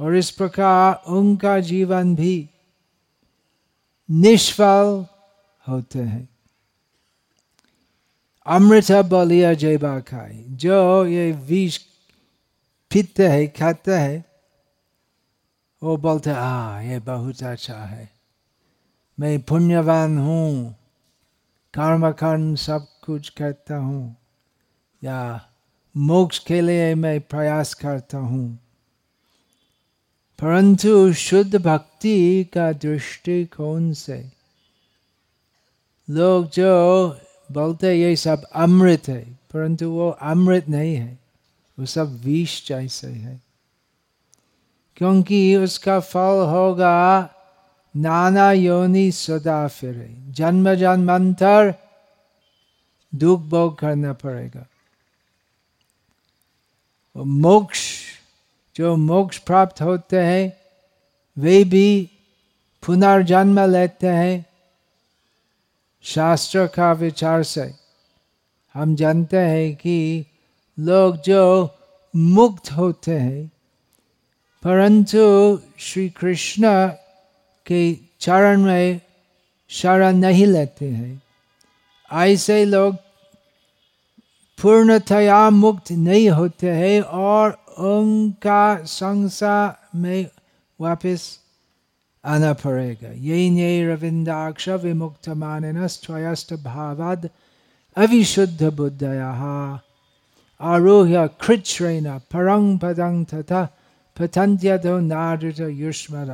और 0.00 0.16
इस 0.16 0.30
प्रकार 0.30 1.02
उनका 1.08 1.58
जीवन 1.60 2.14
भी 2.16 2.48
निष्फल 4.10 5.06
होते 5.68 5.98
हैं। 5.98 6.28
अमृत 8.46 8.92
बलिया 8.92 9.52
जयबा 9.54 9.98
खाए 10.00 10.44
जो 10.58 11.06
ये 11.06 11.32
विष 11.32 11.78
पीते 12.90 13.26
है 13.28 13.46
खाते 13.46 13.92
है, 13.92 14.24
वो 15.82 15.96
बोलते, 15.96 16.30
आ, 16.30 16.80
ये 16.80 16.98
बहुत 16.98 17.42
अच्छा 17.42 17.74
है। 17.74 18.08
मैं 19.18 19.40
पुण्यवान 19.42 20.18
हूँ 20.18 20.74
कर्म 21.74 22.10
कर्म 22.12 22.54
सब 22.54 22.86
कुछ 23.04 23.28
करता 23.28 23.76
हूँ, 23.76 24.16
या 25.02 25.48
मोक्ष 25.96 26.38
के 26.38 26.60
लिए 26.60 26.94
मैं 26.94 27.20
प्रयास 27.20 27.74
करता 27.74 28.18
हूँ। 28.18 28.58
परंतु 30.38 31.12
शुद्ध 31.12 31.56
भक्ति 31.56 32.44
का 32.44 32.72
दृष्टिकोण 32.72 33.92
से 33.92 34.32
लोग 36.08 36.50
जो 36.50 37.08
बोलते 37.52 37.94
ये 37.94 38.16
सब 38.16 38.44
अमृत 38.44 39.08
है, 39.08 39.22
परंतु 39.52 39.90
वो 39.90 40.10
अमृत 40.10 40.68
नहीं 40.68 40.94
है। 40.96 41.27
वो 41.78 41.86
सब 41.86 42.20
विष 42.24 42.68
जैसे 42.68 43.06
है। 43.06 43.42
क्योंकि 44.96 45.56
उसका 45.56 46.00
फल 46.00 46.46
होगा, 46.50 47.30
नाना 47.96 48.52
योनि 48.52 49.12
सदा 49.12 49.68
फिरे। 49.68 50.32
जन्म 50.32 50.74
जन्मांतर 50.74 51.74
दुख 53.14 53.40
भोग 53.40 53.78
करना 53.78 54.12
पड़ेगा। 54.12 54.66
मोक्ष, 57.16 58.00
जो 58.76 58.96
मोक्ष 58.96 59.38
प्राप्त 59.38 59.82
होते 59.82 60.20
हैं, 60.20 60.56
वे 61.38 61.64
भी 61.64 62.10
पुनर्जन्म 62.86 63.60
लेते 63.60 64.06
हैं। 64.06 64.46
शास्त्र 66.02 66.66
का 66.66 66.92
विचार 66.92 67.42
से 67.42 67.74
हम 68.74 68.96
जानते 68.96 69.36
हैं 69.36 69.76
कि 69.76 70.26
लोग 70.78 71.16
जो 71.16 71.74
मुक्त 72.16 72.72
होते 72.72 73.12
हैं। 73.12 73.50
परंतु 74.62 75.58
श्री 75.78 76.08
कृष्ण 76.08 76.88
के 77.66 77.96
चरण 78.20 78.62
में 78.62 79.00
शरण 79.68 80.16
नहीं 80.16 80.46
लेते 80.46 80.88
हैं। 80.88 81.22
ऐसे 82.12 82.64
लोग 82.64 82.96
पूर्णतया 84.62 85.50
मुक्त 85.50 85.92
नहीं 85.92 86.30
होते 86.30 86.70
हैं 86.70 87.00
और 87.00 87.50
उनका 87.78 88.84
संसार 88.84 89.88
में 89.94 90.26
वापस 90.80 91.38
आना 92.24 92.52
पड़ेगा। 92.52 93.08
ये 93.12 93.50
न्याय 93.50 93.94
रविंदाक्ष 93.94 94.68
विमुक्त 94.68 95.28
मानन 95.28 95.86
स्वयस्त 95.86 96.52
भावाद 96.54 97.30
अविशुद्ध 97.96 98.62
बुद्धया। 98.62 99.80
आरोह्य 100.60 101.28
कृच्छ्रेण 101.40 102.06
परंग 102.32 102.78
पदं 102.78 103.24
तथा 103.24 103.64
पतंत्यतो 104.16 104.98
नादृत 105.00 105.60
युष्म 105.60 106.24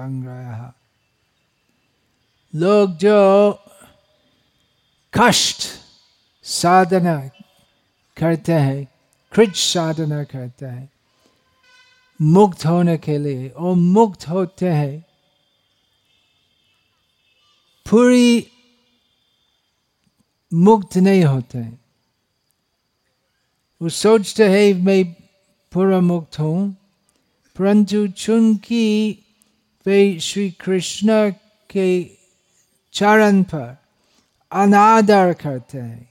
लोग 2.55 2.97
जो 2.97 3.19
कष्ट 5.13 5.63
साधना 6.45 7.19
करते 8.17 8.53
हैं 8.53 8.87
कृच 9.33 9.57
साधना 9.57 10.23
करते 10.25 10.67
हैं 10.67 10.89
मुक्त 12.21 12.67
होने 12.67 12.97
के 12.99 13.19
लिए 13.19 13.49
और 13.49 13.75
मुक्त 13.75 14.29
होते 14.29 14.69
हैं 14.69 15.05
पूरी 17.87 18.47
मुक्त 20.53 20.97
नहीं 20.97 21.25
होते 21.25 21.84
वो 23.81 23.89
सोचते 23.89 24.49
है 24.49 24.73
मैं 24.85 25.05
पूरा 25.73 26.01
मुक्त 26.01 26.39
हूँ 26.39 26.77
परंतु 27.57 28.07
चूँकि 28.09 28.85
वे 29.87 29.99
श्री 30.21 30.51
कृष्ण 30.61 31.31
के 31.71 31.89
चरण 32.95 33.43
पर 33.43 33.77
अनादर 34.53 35.33
करते 35.33 35.79
हैं 35.79 36.09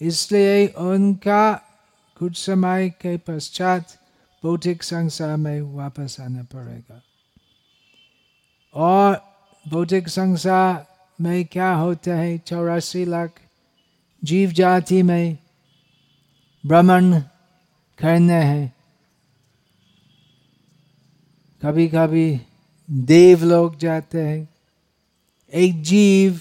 इसलिए 0.00 0.66
उनका 0.66 1.52
कुछ 2.16 2.36
समय 2.38 2.88
के 3.00 3.16
पश्चात 3.28 3.96
भौतिक 4.42 4.82
संसार 4.82 5.36
में 5.36 5.60
वापस 5.74 6.16
आना 6.20 6.42
पड़ेगा 6.54 7.00
और 8.74 9.20
भौतिक 9.66 10.08
संसार 10.08 10.86
में 11.18 11.44
क्या 11.44 11.72
होता 11.74 12.14
है 12.14 12.36
चौरासी 12.38 13.04
लाख 13.04 13.40
जीव 14.22 14.50
जाति 14.52 15.02
में 15.02 15.43
भ्रमण 16.66 17.20
करने 17.98 18.42
हैं। 18.42 18.74
कभी 21.62 21.88
कभी 21.88 22.40
देव 22.90 23.44
लोग 23.44 23.76
जाते 23.76 24.22
हैं। 24.22 24.48
एक 25.52 25.82
जीव 25.82 26.40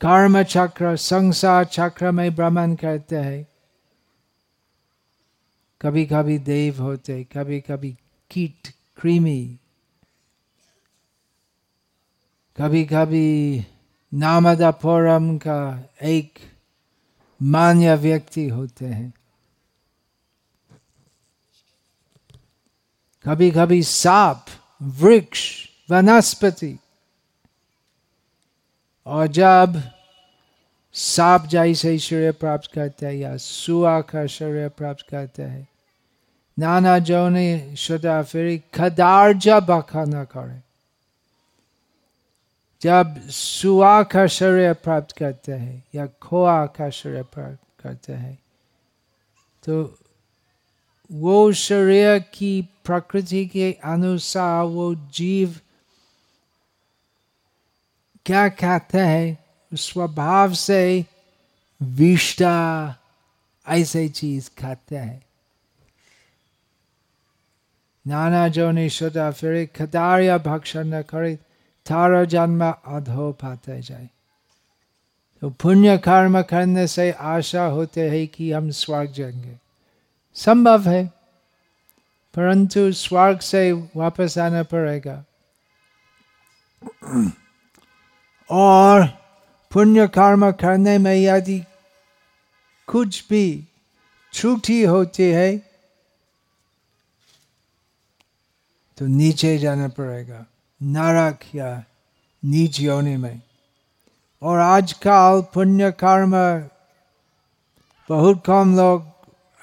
कर्म 0.00 0.42
चक्र, 0.42 0.96
संसार 0.96 1.64
चक्र 1.64 2.10
में 2.10 2.34
भ्रमण 2.34 2.74
करते 2.74 3.16
हैं। 3.16 3.46
कभी 5.82 6.06
कभी 6.06 6.38
देव 6.38 6.82
होते 6.82 7.24
कभी 7.24 7.60
कभी 7.60 7.96
कीट 8.30 8.68
क्रीमी 8.96 9.58
कभी 12.56 12.84
कभी 12.84 13.60
नामदापुरम 14.14 15.38
का 15.38 15.88
एक 16.02 16.53
मान्य 17.42 17.94
व्यक्ति 17.94 18.48
होते 18.48 18.86
हैं। 18.86 19.12
कभी 23.24 23.50
कभी 23.50 23.82
सांप, 23.82 24.44
वृक्ष, 24.82 25.68
वनस्पति, 25.90 26.78
और 29.06 29.26
जब 29.26 29.82
सांप 30.92 31.46
जैसे 31.46 31.98
शरीर 31.98 32.32
प्राप्त 32.32 32.72
करते 32.72 33.06
हैं 33.06 33.12
या 33.12 33.36
सुआ 33.36 34.00
का 34.00 34.26
शरीर 34.26 34.68
प्राप्त 34.68 35.06
करते 35.08 35.42
हैं, 35.42 35.68
नाना 36.58 36.98
जो 36.98 37.28
ने 37.28 37.76
शुदा 37.76 38.22
फिर 38.22 38.62
खदार्जा 38.74 39.60
बखा 39.60 40.04
न 40.04 40.24
करे। 40.24 40.73
जब 42.82 43.28
सुआ 43.28 44.02
का 44.02 44.26
शरीर 44.26 44.72
प्राप्त 44.72 45.16
करते 45.16 45.52
हैं 45.52 45.84
या 45.94 46.06
खोआ 46.06 46.66
का 46.66 46.90
शरीर 46.90 47.22
प्राप्त 47.22 47.82
करते 47.82 48.12
हैं 48.12 48.38
तो 49.64 49.98
वो 51.12 51.52
शरीर 51.52 52.18
की 52.18 52.62
प्रकृति 52.84 53.46
के 53.46 53.72
अनुसार 53.72 54.64
वो 54.64 54.94
जीव 54.94 55.60
क्या 58.26 58.48
कहते 58.48 58.98
हैं? 58.98 59.44
स्वभाव 59.74 60.52
से 60.52 61.06
विष्टा 61.82 62.96
ऐसे 63.68 64.08
चीज़ 64.08 64.50
खाते 64.60 64.96
हैं। 64.96 65.26
नाना 68.06 68.48
जो 68.48 68.70
निषुदा 68.70 69.30
फिर 69.30 69.66
खदारिया 69.66 70.38
भक्षण 70.38 70.84
न 70.84 71.02
करे। 71.02 71.38
थारा 71.90 72.24
जन्म 72.24 72.64
अधो 72.70 73.32
पाते 73.32 73.80
जाए 73.80 74.08
तो 75.42 75.50
पुण्य 75.50 75.98
कर्म 75.98 76.42
करने 76.42 76.86
से 76.86 77.10
आशा 77.12 77.64
होते 77.66 78.08
है 78.10 78.26
कि 78.26 78.52
हम 78.52 78.70
स्वर्ग 78.70 79.12
जाएँगे 79.12 79.58
संभव 80.36 80.88
है 80.88 81.04
परंतु 82.34 82.92
स्वर्ग 82.92 83.40
से 83.40 83.72
वापस 83.96 84.38
आना 84.38 84.62
पड़ेगा 84.62 85.24
और 88.50 89.06
पुण्य 89.72 90.06
कर्म 90.08 90.50
करने 90.52 90.98
में 90.98 91.14
यदि 91.14 91.62
कुछ 92.88 93.28
भी 93.28 93.68
छुट्टी 94.32 94.82
होती 94.84 95.22
है 95.22 95.56
तो 98.98 99.06
नीचे 99.06 99.58
जाना 99.58 99.88
पड़ेगा 99.88 100.46
नरक 100.84 101.38
या 101.54 101.84
नीच 102.44 102.80
योनि 102.80 103.16
में। 103.16 103.42
और 104.42 104.58
आजकल 104.58 105.44
पुण्य 105.54 105.92
कर्म 105.92 106.32
बहुत 108.08 108.44
कम 108.46 108.76
लोग 108.76 109.06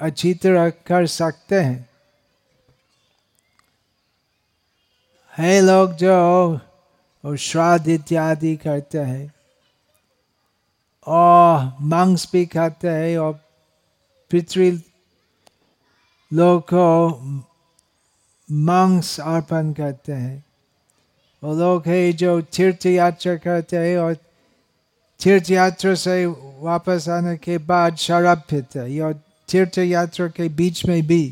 अच्छी 0.01 0.34
तरह 0.34 0.69
कर 0.69 1.07
सकते 1.07 1.60
हैं। 1.60 1.89
है 5.38 5.62
लोग 5.62 5.93
जो 5.93 6.60
और 7.25 7.38
श्राद्ध 7.38 7.88
इत्यादि 7.88 8.55
करते 8.55 8.97
हैं। 8.97 9.34
और 11.07 11.77
मांस 11.81 12.31
भी 12.34 12.45
खाते 12.45 12.89
हैं 12.89 13.17
और 13.17 13.39
पितृ 14.29 14.77
लोग 16.34 16.62
को 16.62 17.10
मांस 18.51 19.19
अर्पण 19.19 19.73
करते 19.73 20.13
हैं। 20.13 20.50
लोग 21.43 21.88
है 21.88 22.12
जो 22.13 22.39
तीर्थ 22.54 22.86
यात्रा 22.86 23.36
करते 23.36 23.77
हैं 23.77 23.97
और 23.97 24.13
तीर्थ 25.19 25.49
यात्रा 25.51 25.93
से 25.95 26.25
वापस 26.62 27.08
आने 27.10 27.36
के 27.38 27.58
बाद 27.65 27.95
शराब 27.97 28.41
पीते 28.49 28.80
हैं 28.80 29.01
और 29.01 29.13
तीर्थ 29.49 29.77
यात्रा 29.77 30.27
के 30.27 30.47
बीच 30.49 30.86
में 30.86 31.01
भी 31.08 31.23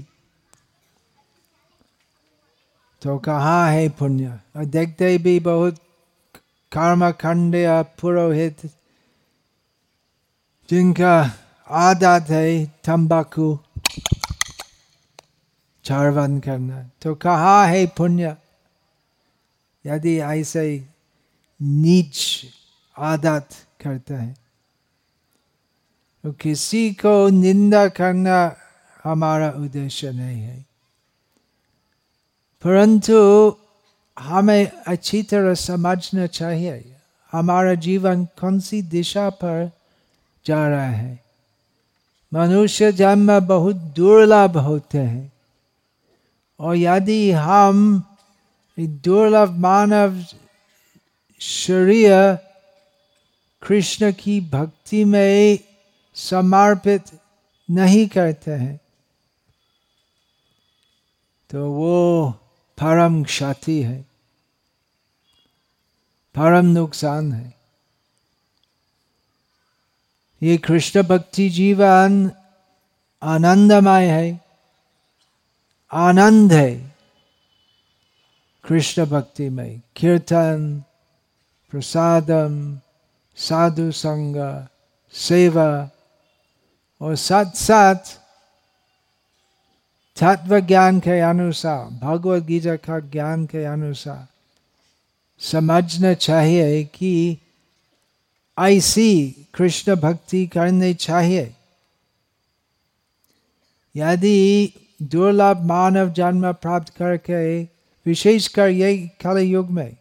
तो 3.02 3.18
कहाँ 3.18 3.72
है 3.72 3.88
पुण्य 3.90 4.40
और 4.56 4.66
देखते 4.66 5.18
भी 5.18 5.40
बहुत 5.40 5.76
कर्म 6.72 7.10
खंड 7.12 7.56
या 7.56 7.82
पुरोहित 8.02 8.66
जिनका 10.70 11.16
आदत 11.68 12.30
है 12.30 12.66
तंबाकू 12.86 13.58
चारवन 15.86 16.40
करना 16.40 16.84
तो 17.02 17.14
कहाँ 17.16 17.66
है 17.68 17.86
पुण्य 17.98 18.36
यदि 19.86 20.20
ऐसे 20.20 20.88
नीच 21.62 22.46
आदत 22.98 23.50
करते 23.84 24.14
हैं 24.14 24.38
तो 26.24 26.32
किसी 26.32 26.92
को 26.94 27.30
निंदा 27.30 27.88
करना 27.88 28.56
हमारा 29.04 29.50
उद्देश्य 29.50 30.12
नहीं 30.12 30.42
है। 30.42 30.66
परंतु 32.64 33.16
हमें 34.20 34.72
अच्छी 34.88 35.24
तरह 35.24 35.54
समझना 35.54 36.26
चाहिए, 36.28 36.96
हमारा 37.32 37.74
जीवन 37.74 38.26
कौन 38.26 38.60
सी 38.60 38.82
दिशा 38.82 39.30
पर 39.30 39.72
जा 40.46 40.68
रहा 40.68 40.90
है। 40.90 41.24
मनुष्य 42.34 42.92
जन्म 42.92 43.40
बहुत 43.40 43.76
दुर्लभ 43.76 44.58
होते 44.58 44.98
हैं, 44.98 45.32
और 46.60 46.76
यदि 46.76 47.32
हम 47.32 48.04
दुर्लभ 48.88 49.50
मानव 49.50 50.26
शरीर 51.40 52.38
कृष्ण 53.68 54.12
की 54.12 54.42
भक्ति 54.42 55.04
में 55.06 55.60
समर्पित 56.16 57.20
नहीं 57.72 58.08
करते 58.08 58.52
हैं 58.52 58.80
तो 61.50 61.72
वो 61.72 62.32
परम 62.78 63.24
क्षति 63.24 63.82
है 63.84 64.06
परम 66.36 66.66
नुकसान 66.66 67.32
है 67.34 67.54
ये 70.44 70.58
कृष्ण 70.58 71.04
भक्ति 71.04 71.50
जीवन 71.50 72.32
आनंदमय 73.22 74.06
है 74.06 74.42
आनंद 75.94 76.54
है 76.54 76.89
कृष्ण 78.70 79.06
भक्ति 79.06 79.50
में 79.50 79.82
कीर्तन 79.96 80.84
प्रसादम 81.72 82.58
साधु 83.38 83.92
संग 83.92 84.36
सेवा 85.14 85.70
और 87.02 87.16
साथ 87.16 87.56
साथ 87.56 88.12
तत्व 90.18 90.60
ज्ञान 90.60 91.00
के 91.00 91.20
अनुसार 91.20 91.86
भगवत 92.04 92.44
गीता 92.44 92.76
का 92.76 93.00
ज्ञान 93.00 93.46
के 93.46 93.64
अनुसार 93.66 94.28
समझना 95.42 96.14
चाहिए 96.14 96.84
कि 96.84 97.38
ऐसी 98.60 99.12
कृष्ण 99.54 99.96
भक्ति 99.96 100.46
करनी 100.48 100.94
चाहिए 100.94 101.56
यदि 103.96 104.74
दुर्लभ 105.02 105.66
मानव 105.66 106.14
जन्म 106.14 106.52
प्राप्त 106.52 106.94
करके 106.98 107.79
विशेषकर 108.10 108.70
ये 108.70 108.98
कल 109.22 109.38
युग 109.38 109.70
में, 109.70 109.98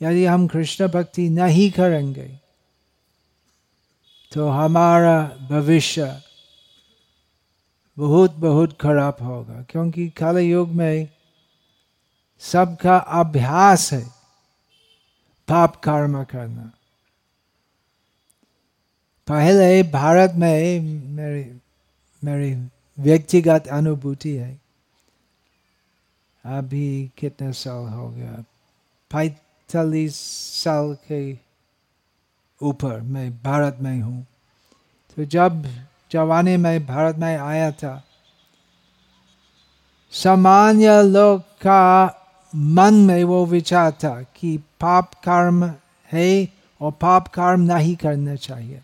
यदि 0.00 0.24
हम 0.26 0.46
कृष्ण 0.46 0.88
भक्ति 0.88 1.28
नहीं 1.30 1.70
करेंगे 1.70 2.28
तो 4.32 4.48
हमारा 4.48 5.18
भविष्य 5.50 6.22
बहुत 7.96 8.32
बहुत 8.36 8.76
खराब 8.80 9.16
होगा। 9.22 9.60
क्योंकि 9.70 10.08
कल 10.10 10.38
युग 10.38 10.68
में 10.68 11.08
सबका 12.42 12.96
अभ्यास 12.96 13.92
है 13.92 14.02
पाप 15.48 15.76
कर्म 15.76 16.24
करना। 16.24 16.70
पहले 19.28 19.82
भारत 19.82 20.32
में 20.34 20.80
मेरी 21.10 21.44
मेरी 22.22 22.54
व्यक्तिगत 22.98 23.68
अनुभूति 23.68 24.36
है 24.36 24.63
अभी 26.46 27.10
कितने 27.18 27.52
साल 27.52 27.88
हो 27.88 28.08
गया? 28.08 28.44
पैतालीस 29.10 30.16
साल 30.62 30.94
के 30.94 31.38
ऊपर 32.62 33.00
मैं 33.00 33.32
भारत 33.42 33.78
में 33.80 34.00
हूँ। 34.00 34.26
तो 35.16 35.24
जब 35.24 35.66
जवानी 36.12 36.56
में 36.56 36.86
भारत 36.86 37.16
में 37.16 37.38
आया 37.38 37.70
था, 37.70 38.04
सामान्य 40.10 41.02
लोग 41.02 41.40
का 41.40 42.06
मन 42.56 42.94
में 42.94 43.24
वो 43.24 43.46
विचार 43.46 43.92
था 43.92 44.22
कि 44.22 44.56
पाप 44.80 45.14
कर्म 45.14 45.74
है 46.12 46.48
और 46.80 46.92
पाप 46.92 47.28
कर्म 47.28 47.60
नहीं 47.60 47.96
करना 47.96 48.36
चाहिए। 48.36 48.82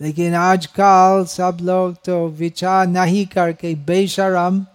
लेकिन 0.00 0.34
आजकल 0.34 1.24
सब 1.28 1.58
लोग 1.62 1.94
तो 1.94 2.28
विचार 2.28 2.86
नहीं 2.86 3.26
करके 3.26 3.74
बेशरम 3.74 4.66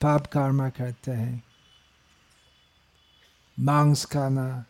पाप 0.00 0.26
कर्म 0.26 0.68
करते 0.70 1.10
हैं। 1.10 1.42
मांस 3.58 4.04
खाना, 4.04 4.64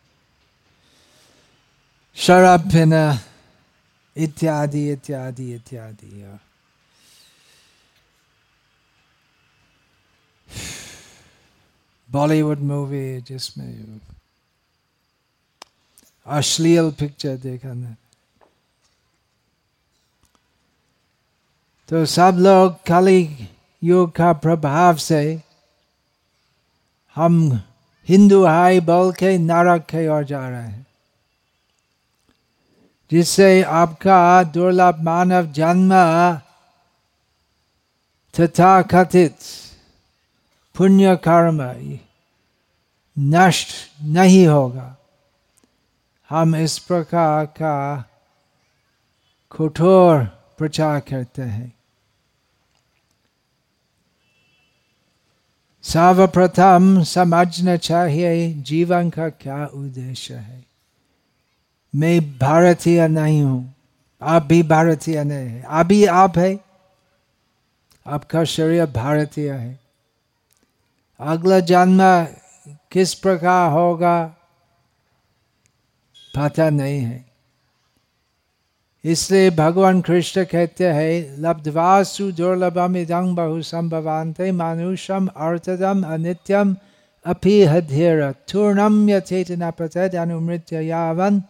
शराब 2.16 2.60
पीना, 2.60 3.02
इत्यादि 4.16 4.92
इत्यादि 4.92 5.54
इत्यादि। 5.54 6.38
बॉलीवुड 12.08 12.58
मूवी 12.58 13.20
जिसमें 13.20 14.00
अश्लील 16.26 16.90
पिक्चर 16.90 17.36
देखा 17.36 17.74
तो 21.88 22.04
सब 22.06 22.36
लोग 22.38 22.74
खाली 22.88 23.24
योग 23.82 24.10
का 24.16 24.32
प्रभाव 24.32 24.96
से 24.96 25.42
हम 27.16 27.62
हिंदू 28.08 28.44
हाई 28.46 28.80
बोल 28.80 29.12
के 29.12 29.38
नरक 29.38 29.82
के 29.82 30.08
ओर 30.08 30.24
जा 30.24 30.48
रहे 30.48 30.62
हैं, 30.62 30.86
जिससे 33.10 33.62
आपका 33.62 34.42
दुर्लभ 34.42 35.00
मानव 35.02 35.46
जन्म 35.52 35.94
तथा 38.34 38.82
कथित 38.82 39.36
पुण्य 40.74 41.16
कर्म 41.16 41.62
नष्ट 43.16 43.68
नहीं 44.02 44.46
होगा। 44.46 44.96
हम 46.30 46.56
इस 46.56 46.78
प्रकार 46.78 47.46
का 47.46 48.04
कठोर 49.52 50.24
प्रचार 50.58 51.00
करते 51.00 51.42
हैं। 51.42 51.79
सर्वप्रथम 55.84 57.02
समझना 57.02 57.76
चाहिए 57.76 58.52
जीवन 58.62 59.10
का 59.10 59.28
क्या 59.28 59.66
उद्देश्य 59.66 60.34
है 60.34 60.64
मैं 61.94 62.20
भारतीय 62.38 63.06
नहीं 63.08 63.42
हूँ 63.42 63.74
आप 64.22 64.42
भी 64.42 64.62
भारतीय 64.62 65.22
नहीं 65.24 65.48
है 65.48 65.62
अभी 65.80 66.04
आप 66.04 66.38
है 66.38 66.58
आपका 68.06 68.44
शरीर 68.44 68.84
भारतीय 68.86 69.50
है 69.50 69.78
अगला 71.20 71.60
जन्म 71.60 72.02
किस 72.92 73.14
प्रकार 73.14 73.70
होगा 73.72 74.16
पता 76.34 76.68
नहीं 76.70 77.00
है 77.00 77.29
इसलिए 79.04 79.50
भगवान 79.50 80.00
कृष्ण 80.00 80.44
कहते 80.44 80.86
हैं, 80.86 81.36
लब्धवासु 81.38 82.32
दुर्लभम 82.32 82.96
इदं 82.96 83.34
बहु 83.34 83.62
संभवान्ते 83.62 84.52
मानुषम 84.52 85.26
अर्थदम 85.26 86.02
अनित्यम 86.02 86.76
अपि 87.26 87.64
हध्येर 87.64 88.32
थूर्णम 88.32 89.10
यथेतना 89.10 89.70
प्रत्यय 89.70 90.08
अनुमृत्य 90.08 90.80
यावन 90.80 91.42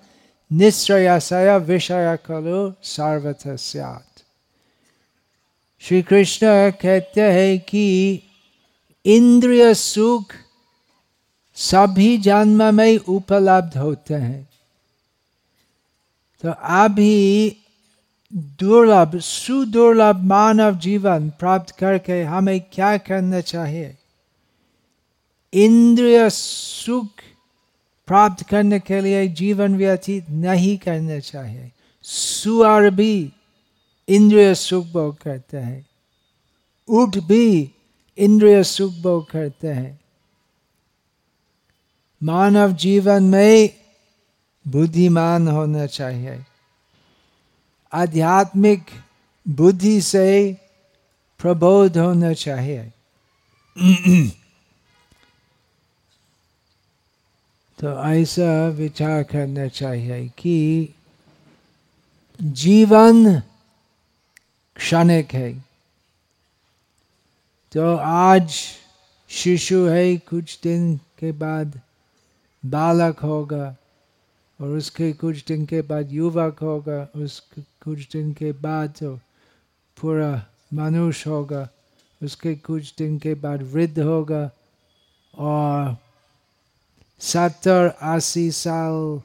निश्चयाशय 0.52 1.58
विषय 1.58 2.18
खलु 2.26 2.72
सर्वथ 2.82 3.56
श्री 5.82 6.02
कृष्ण 6.02 6.70
कहते 6.70 7.20
हैं 7.20 7.60
कि 7.60 8.22
इंद्रिय 9.04 9.74
सुख 9.74 10.32
सभी 11.54 12.18
जन्म 12.18 12.74
में 12.74 12.98
उपलब्ध 12.98 13.78
होते 13.78 14.14
हैं। 14.14 14.49
तो 16.42 16.50
अभी 16.50 17.56
दुर्लभ, 18.34 19.18
सुदुर्लभ 19.18 20.16
मानव 20.16 20.78
जीवन 20.78 21.30
प्राप्त 21.30 21.76
करके 21.76 22.22
हमें 22.22 22.60
क्या 22.60 22.96
करना 22.96 23.40
चाहिए? 23.40 23.98
इंद्रिय 25.54 26.30
सुख 26.30 27.08
प्राप्त 28.06 28.48
करने 28.48 28.80
के 28.80 29.00
लिए 29.00 29.28
जीवन 29.28 29.76
व्यतीत 29.76 30.30
नहीं 30.30 30.78
करना 30.78 31.18
चाहिए। 31.18 31.72
सुअर 32.02 32.90
भी 32.90 33.32
इंद्रिय 34.08 34.54
सुख 34.54 34.86
भोग 34.86 35.22
करते 35.22 35.56
हैं। 35.56 35.86
उठ 36.88 37.18
भी 37.18 37.74
इंद्रिय 38.18 38.64
सुख 38.64 38.92
भोग 38.92 39.30
करते 39.30 39.68
हैं। 39.68 40.00
मानव 42.22 42.72
जीवन 42.72 43.22
में 43.22 43.79
बुद्धिमान 44.70 45.48
होना 45.48 45.86
चाहिए। 45.86 46.46
आध्यात्मिक 47.92 48.84
बुद्धि 49.48 50.00
से 50.00 50.56
प्रबोध 51.38 51.98
होना 51.98 52.32
चाहिए। 52.32 52.92
तो 57.78 58.04
ऐसा 58.04 58.68
विचार 58.68 59.22
करना 59.22 59.68
चाहिए 59.68 60.28
कि 60.28 60.88
जीवन 62.42 63.40
क्षणिक 64.76 65.34
है। 65.34 65.64
तो 67.72 67.96
आज 67.96 68.54
शिशु 69.28 69.86
है, 69.86 70.16
कुछ 70.16 70.60
दिन 70.62 70.96
के 70.96 71.32
बाद 71.32 71.80
बालक 72.66 73.18
होगा। 73.18 73.76
और 74.60 74.76
उसके 74.76 75.12
कुछ 75.12 75.44
दिन 75.46 75.64
के 75.66 75.80
बाद 75.82 76.12
युवक 76.12 76.58
होगा 76.62 77.00
उस 77.16 77.38
कुछ 77.82 78.08
दिन 78.12 78.32
के 78.32 78.52
बाद 78.52 78.94
तो 78.98 79.14
पूरा 79.96 80.32
मनुष्य 80.74 81.30
होगा, 81.30 81.68
उसके 82.20 82.54
कुछ 82.56 82.94
दिन 82.98 83.18
के 83.18 83.34
बाद 83.34 83.62
वृद्ध 83.62 83.98
होगा। 83.98 84.50
और 85.34 85.96
सत्तर 87.20 87.86
अस्सी 88.02 88.50
साल, 88.50 89.20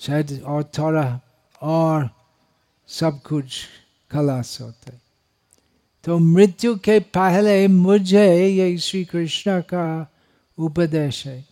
शायद 0.00 0.42
और 0.46 0.62
थोड़ा 0.78 1.20
और 1.62 2.08
सब 2.88 3.20
कुछ 3.22 3.60
खलास 4.10 4.60
होते 4.60 4.92
तो 6.04 6.18
मृत्यु 6.18 6.74
के 6.78 6.98
पहले 7.14 7.66
मुझे 7.68 8.26
ये 8.46 8.76
श्री 8.78 9.04
कृष्ण 9.04 9.60
का 9.62 9.86
उपदेश 10.58 11.26
है। 11.26 11.44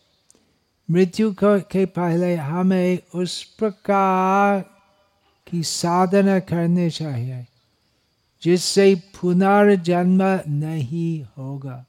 मृत्यु 0.91 1.35
के 1.43 1.87
पहले 1.87 2.37
हमें 2.37 2.99
उस 3.15 3.45
प्रकार 3.45 4.61
की 5.47 5.63
साधना 5.63 6.39
करनी 6.41 6.91
चाहिए, 6.91 7.47
जिससे 8.43 8.95
पुनर्जन्म 8.95 10.41
नहीं 10.49 11.27
होगा। 11.39 11.85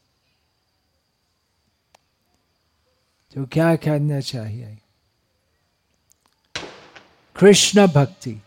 तो 3.34 3.46
क्या 3.46 3.76
करना 3.76 4.20
चाहिए? 4.20 4.78
कृष्ण 7.36 7.88
भक्ति। 7.88 8.42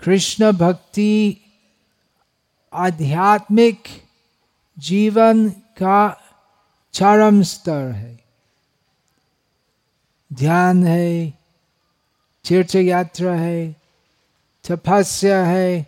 कृष्ण 0.00 0.52
भक्ति 0.52 1.40
आध्यात्मिक 2.72 3.82
जीवन 4.78 5.50
का 5.50 6.20
चरम 6.92 7.42
स्तर 7.42 7.90
है। 7.90 8.29
ध्यान 10.32 10.84
है 10.86 11.30
तीर्थ 12.44 12.74
यात्रा 12.76 13.32
है, 13.34 13.76
तपस्या 14.64 15.44
है 15.44 15.86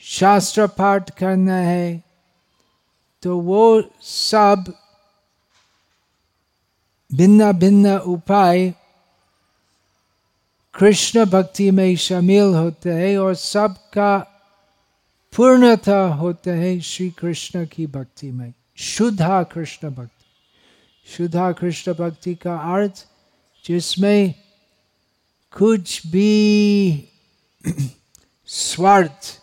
शास्त्र 0.00 0.66
पाठ 0.66 1.10
करना 1.18 1.56
है 1.56 2.02
तो 3.22 3.38
वो 3.38 3.82
सब 4.00 4.72
भिन्न 7.14 7.52
भिन्न 7.52 7.96
उपाय 7.98 8.70
कृष्ण 10.74 11.24
भक्ति 11.24 11.70
में 11.70 11.96
शामिल 11.96 12.54
होते 12.54 12.90
हैं 12.90 13.18
और 13.18 13.34
सबका 13.34 14.18
पूर्णता 15.36 16.00
होते 16.14 16.50
हैं 16.50 16.80
श्री 16.80 17.10
कृष्ण 17.10 17.66
की 17.66 17.86
भक्ति 17.86 18.30
में। 18.30 18.52
शुद्धा 18.76 19.42
कृष्ण 19.42 19.90
भक्ति। 19.90 20.23
शुद्धा 21.06 21.52
कृष्ण 21.52 21.94
भक्ति 21.94 22.34
का 22.34 22.56
अर्थ, 22.56 23.06
जिसमें 23.64 24.34
कुछ 25.52 26.06
भी 26.06 27.08
स्वार्थ 28.46 29.42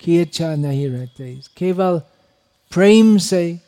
की 0.00 0.20
इच्छा 0.20 0.54
नहीं 0.54 0.88
रहती। 0.88 1.42
केवल 1.56 1.98
प्रेम 2.70 3.18
से 3.18 3.60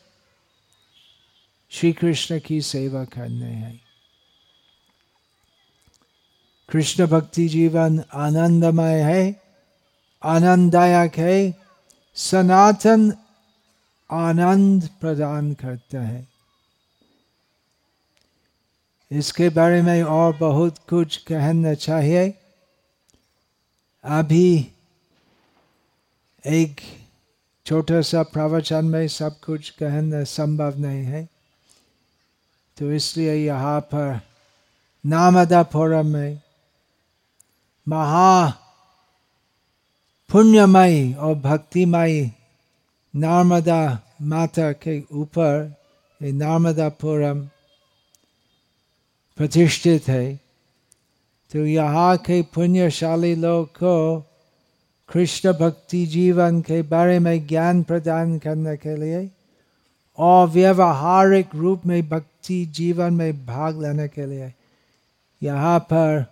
श्री 1.71 1.93
कृष्ण 1.93 2.41
की 2.41 2.61
सेवा 2.61 3.05
करने 3.05 3.47
हैं। 3.47 3.81
कृष्ण 6.69 7.07
भक्ति 7.07 7.49
जीवन 7.49 8.05
आनंदमय 8.15 9.03
है, 9.03 9.43
आनंददायक 10.25 11.19
है, 11.19 11.55
सनातन 12.15 13.13
आनंद 14.11 14.89
प्रदान 15.01 15.55
करता 15.55 16.01
है। 16.01 16.34
इसके 19.11 19.49
बारे 19.49 19.83
में 19.83 20.03
और 20.03 20.37
बहुत 20.37 20.79
कुछ 20.89 21.17
कहना 21.17 21.75
चाहिए। 21.75 22.33
अभी 24.05 24.69
एक 26.45 26.81
छोटा 27.67 28.01
सा 28.01 28.23
प्रवचन 28.23 28.85
में 28.85 29.07
सब 29.09 29.39
कुछ 29.41 29.71
कहना 29.71 30.23
संभव 30.25 30.79
नहीं 30.79 31.05
है। 31.05 31.29
तो 32.77 32.93
इसलिए 32.93 33.35
यहाँ 33.35 33.81
पर 33.81 34.21
नामदापुरम 35.05 36.07
में 36.07 36.41
महा 37.87 38.47
पुण्यमयी 40.31 41.13
और 41.15 41.35
भक्तिमयी 41.35 42.23
नर्मदा 43.15 43.83
माता 44.23 44.71
के 44.73 45.03
ऊपर 45.13 45.75
नर्मदापुरम 46.21 47.49
प्रतिष्ठित 49.39 50.09
है 50.09 50.35
तो 51.53 51.65
यहाँ 51.67 52.17
के 52.17 52.41
पुण्यशाली 52.55 53.35
लोग 53.35 53.67
को 53.77 54.21
कृष्ण 55.09 55.53
भक्ति 55.53 56.05
जीवन 56.07 56.61
के 56.61 56.81
बारे 56.83 57.19
में 57.19 57.47
ज्ञान 57.47 57.83
प्रदान 57.83 58.39
करने 58.39 58.77
के 58.77 58.97
लिए 58.97 59.29
और 60.19 60.47
व्यवहारिक 60.49 61.55
रूप 61.55 61.87
में 61.87 62.01
भक्ति 62.09 62.65
जीवन 62.75 63.15
में 63.15 63.45
भाग 63.47 63.83
लेने 63.83 64.09
के 64.09 64.27
लिए 64.27 64.53
यहाँ 65.43 65.79
पर 65.93 66.25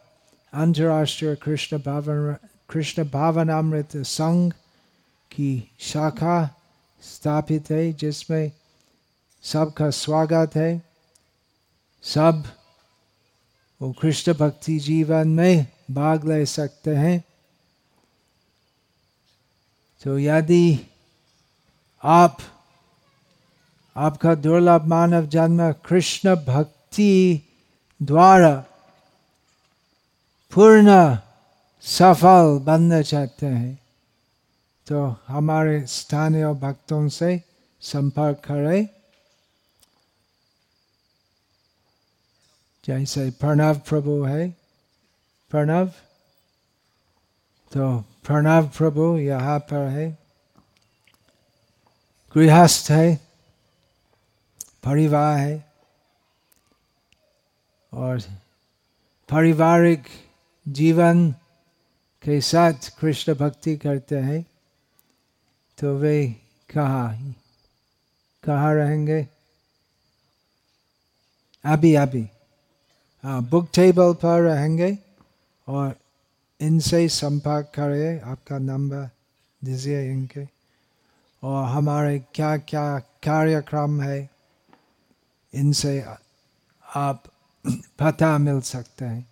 अंतर्राष्ट्रीय 0.52 1.34
कृष्ण 1.34 1.78
भावन 1.78 2.34
कृष्ण 2.68 3.04
भावनामृत 3.04 3.96
संघ 3.96 4.52
की 5.30 5.52
शाखा 5.80 6.44
स्थापित 7.02 7.70
है 7.70 7.92
जिसमें 7.92 8.50
सबका 9.44 9.90
स्वागत 9.90 10.56
है 10.56 10.70
सब 12.04 12.42
वो 13.82 13.92
कृष्ण 13.92 14.32
भक्ति 14.34 14.78
जीवन 14.78 15.28
में 15.28 15.66
भाग 15.90 16.28
ले 16.28 16.44
सकते 16.46 16.94
हैं। 16.94 17.24
तो 20.02 20.18
यदि 20.18 20.78
आप, 22.04 22.38
आपका 23.96 24.34
दुर्लभ 24.34 24.86
मानव 24.86 25.26
जन्म 25.26 25.72
कृष्ण 25.72 26.34
भक्ति 26.36 27.42
द्वारा 28.02 28.54
पूर्ण 30.52 31.18
सफल 31.82 32.58
बनना 32.62 33.02
चाहते 33.02 33.46
हैं 33.46 33.74
तो 34.86 35.04
हमारे 35.28 35.86
स्थानीय 35.86 36.46
भक्तों 36.54 37.08
से 37.08 37.40
संपर्क 37.80 38.42
करें। 38.44 38.88
जैसे 42.84 43.30
प्रणव 43.30 43.78
प्रभु 43.78 44.22
है? 44.22 44.50
प्रणव? 45.50 45.86
तो 47.72 48.00
प्रणव 48.00 48.68
प्रभु 48.68 49.18
यहाँ 49.18 49.58
पर 49.58 49.88
है। 49.88 50.18
गृहस्थ 52.34 52.90
है। 52.90 53.16
परिवार 54.84 55.38
है। 55.38 55.72
और 57.92 58.20
पारिवारिक 59.28 60.04
जीवन 60.68 61.32
के 62.22 62.40
साथ 62.40 62.98
कृष्ण 62.98 63.34
भक्ति 63.34 63.76
करते 63.76 64.16
हैं। 64.16 64.46
तो 65.78 65.98
वे 65.98 66.36
कहाँ 66.74 67.34
कहाँ 68.44 68.74
रहेंगे? 68.74 69.28
अभी 71.64 71.94
अभी। 71.94 72.28
हाँ 73.24 73.42
बुक 73.42 73.68
टेबल 73.74 74.14
पर 74.14 74.40
रहेंगे 74.40 74.98
और 75.68 75.96
इनसे 76.60 77.08
संपर्क 77.08 77.66
करिए, 77.74 78.18
आपका 78.20 78.58
नंबर 78.58 79.10
दीजिए 79.64 80.10
इनके। 80.10 80.48
और 81.42 81.64
हमारे 81.64 82.18
क्या 82.34 82.56
क्या 82.56 82.98
कार्यक्रम 82.98 84.00
है, 84.00 84.30
इनसे 85.54 86.04
आप 86.86 87.22
पता 87.98 88.38
मिल 88.38 88.60
सकते 88.60 89.04
हैं। 89.04 89.30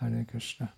हरे 0.00 0.24
कृष्णा। 0.24 0.68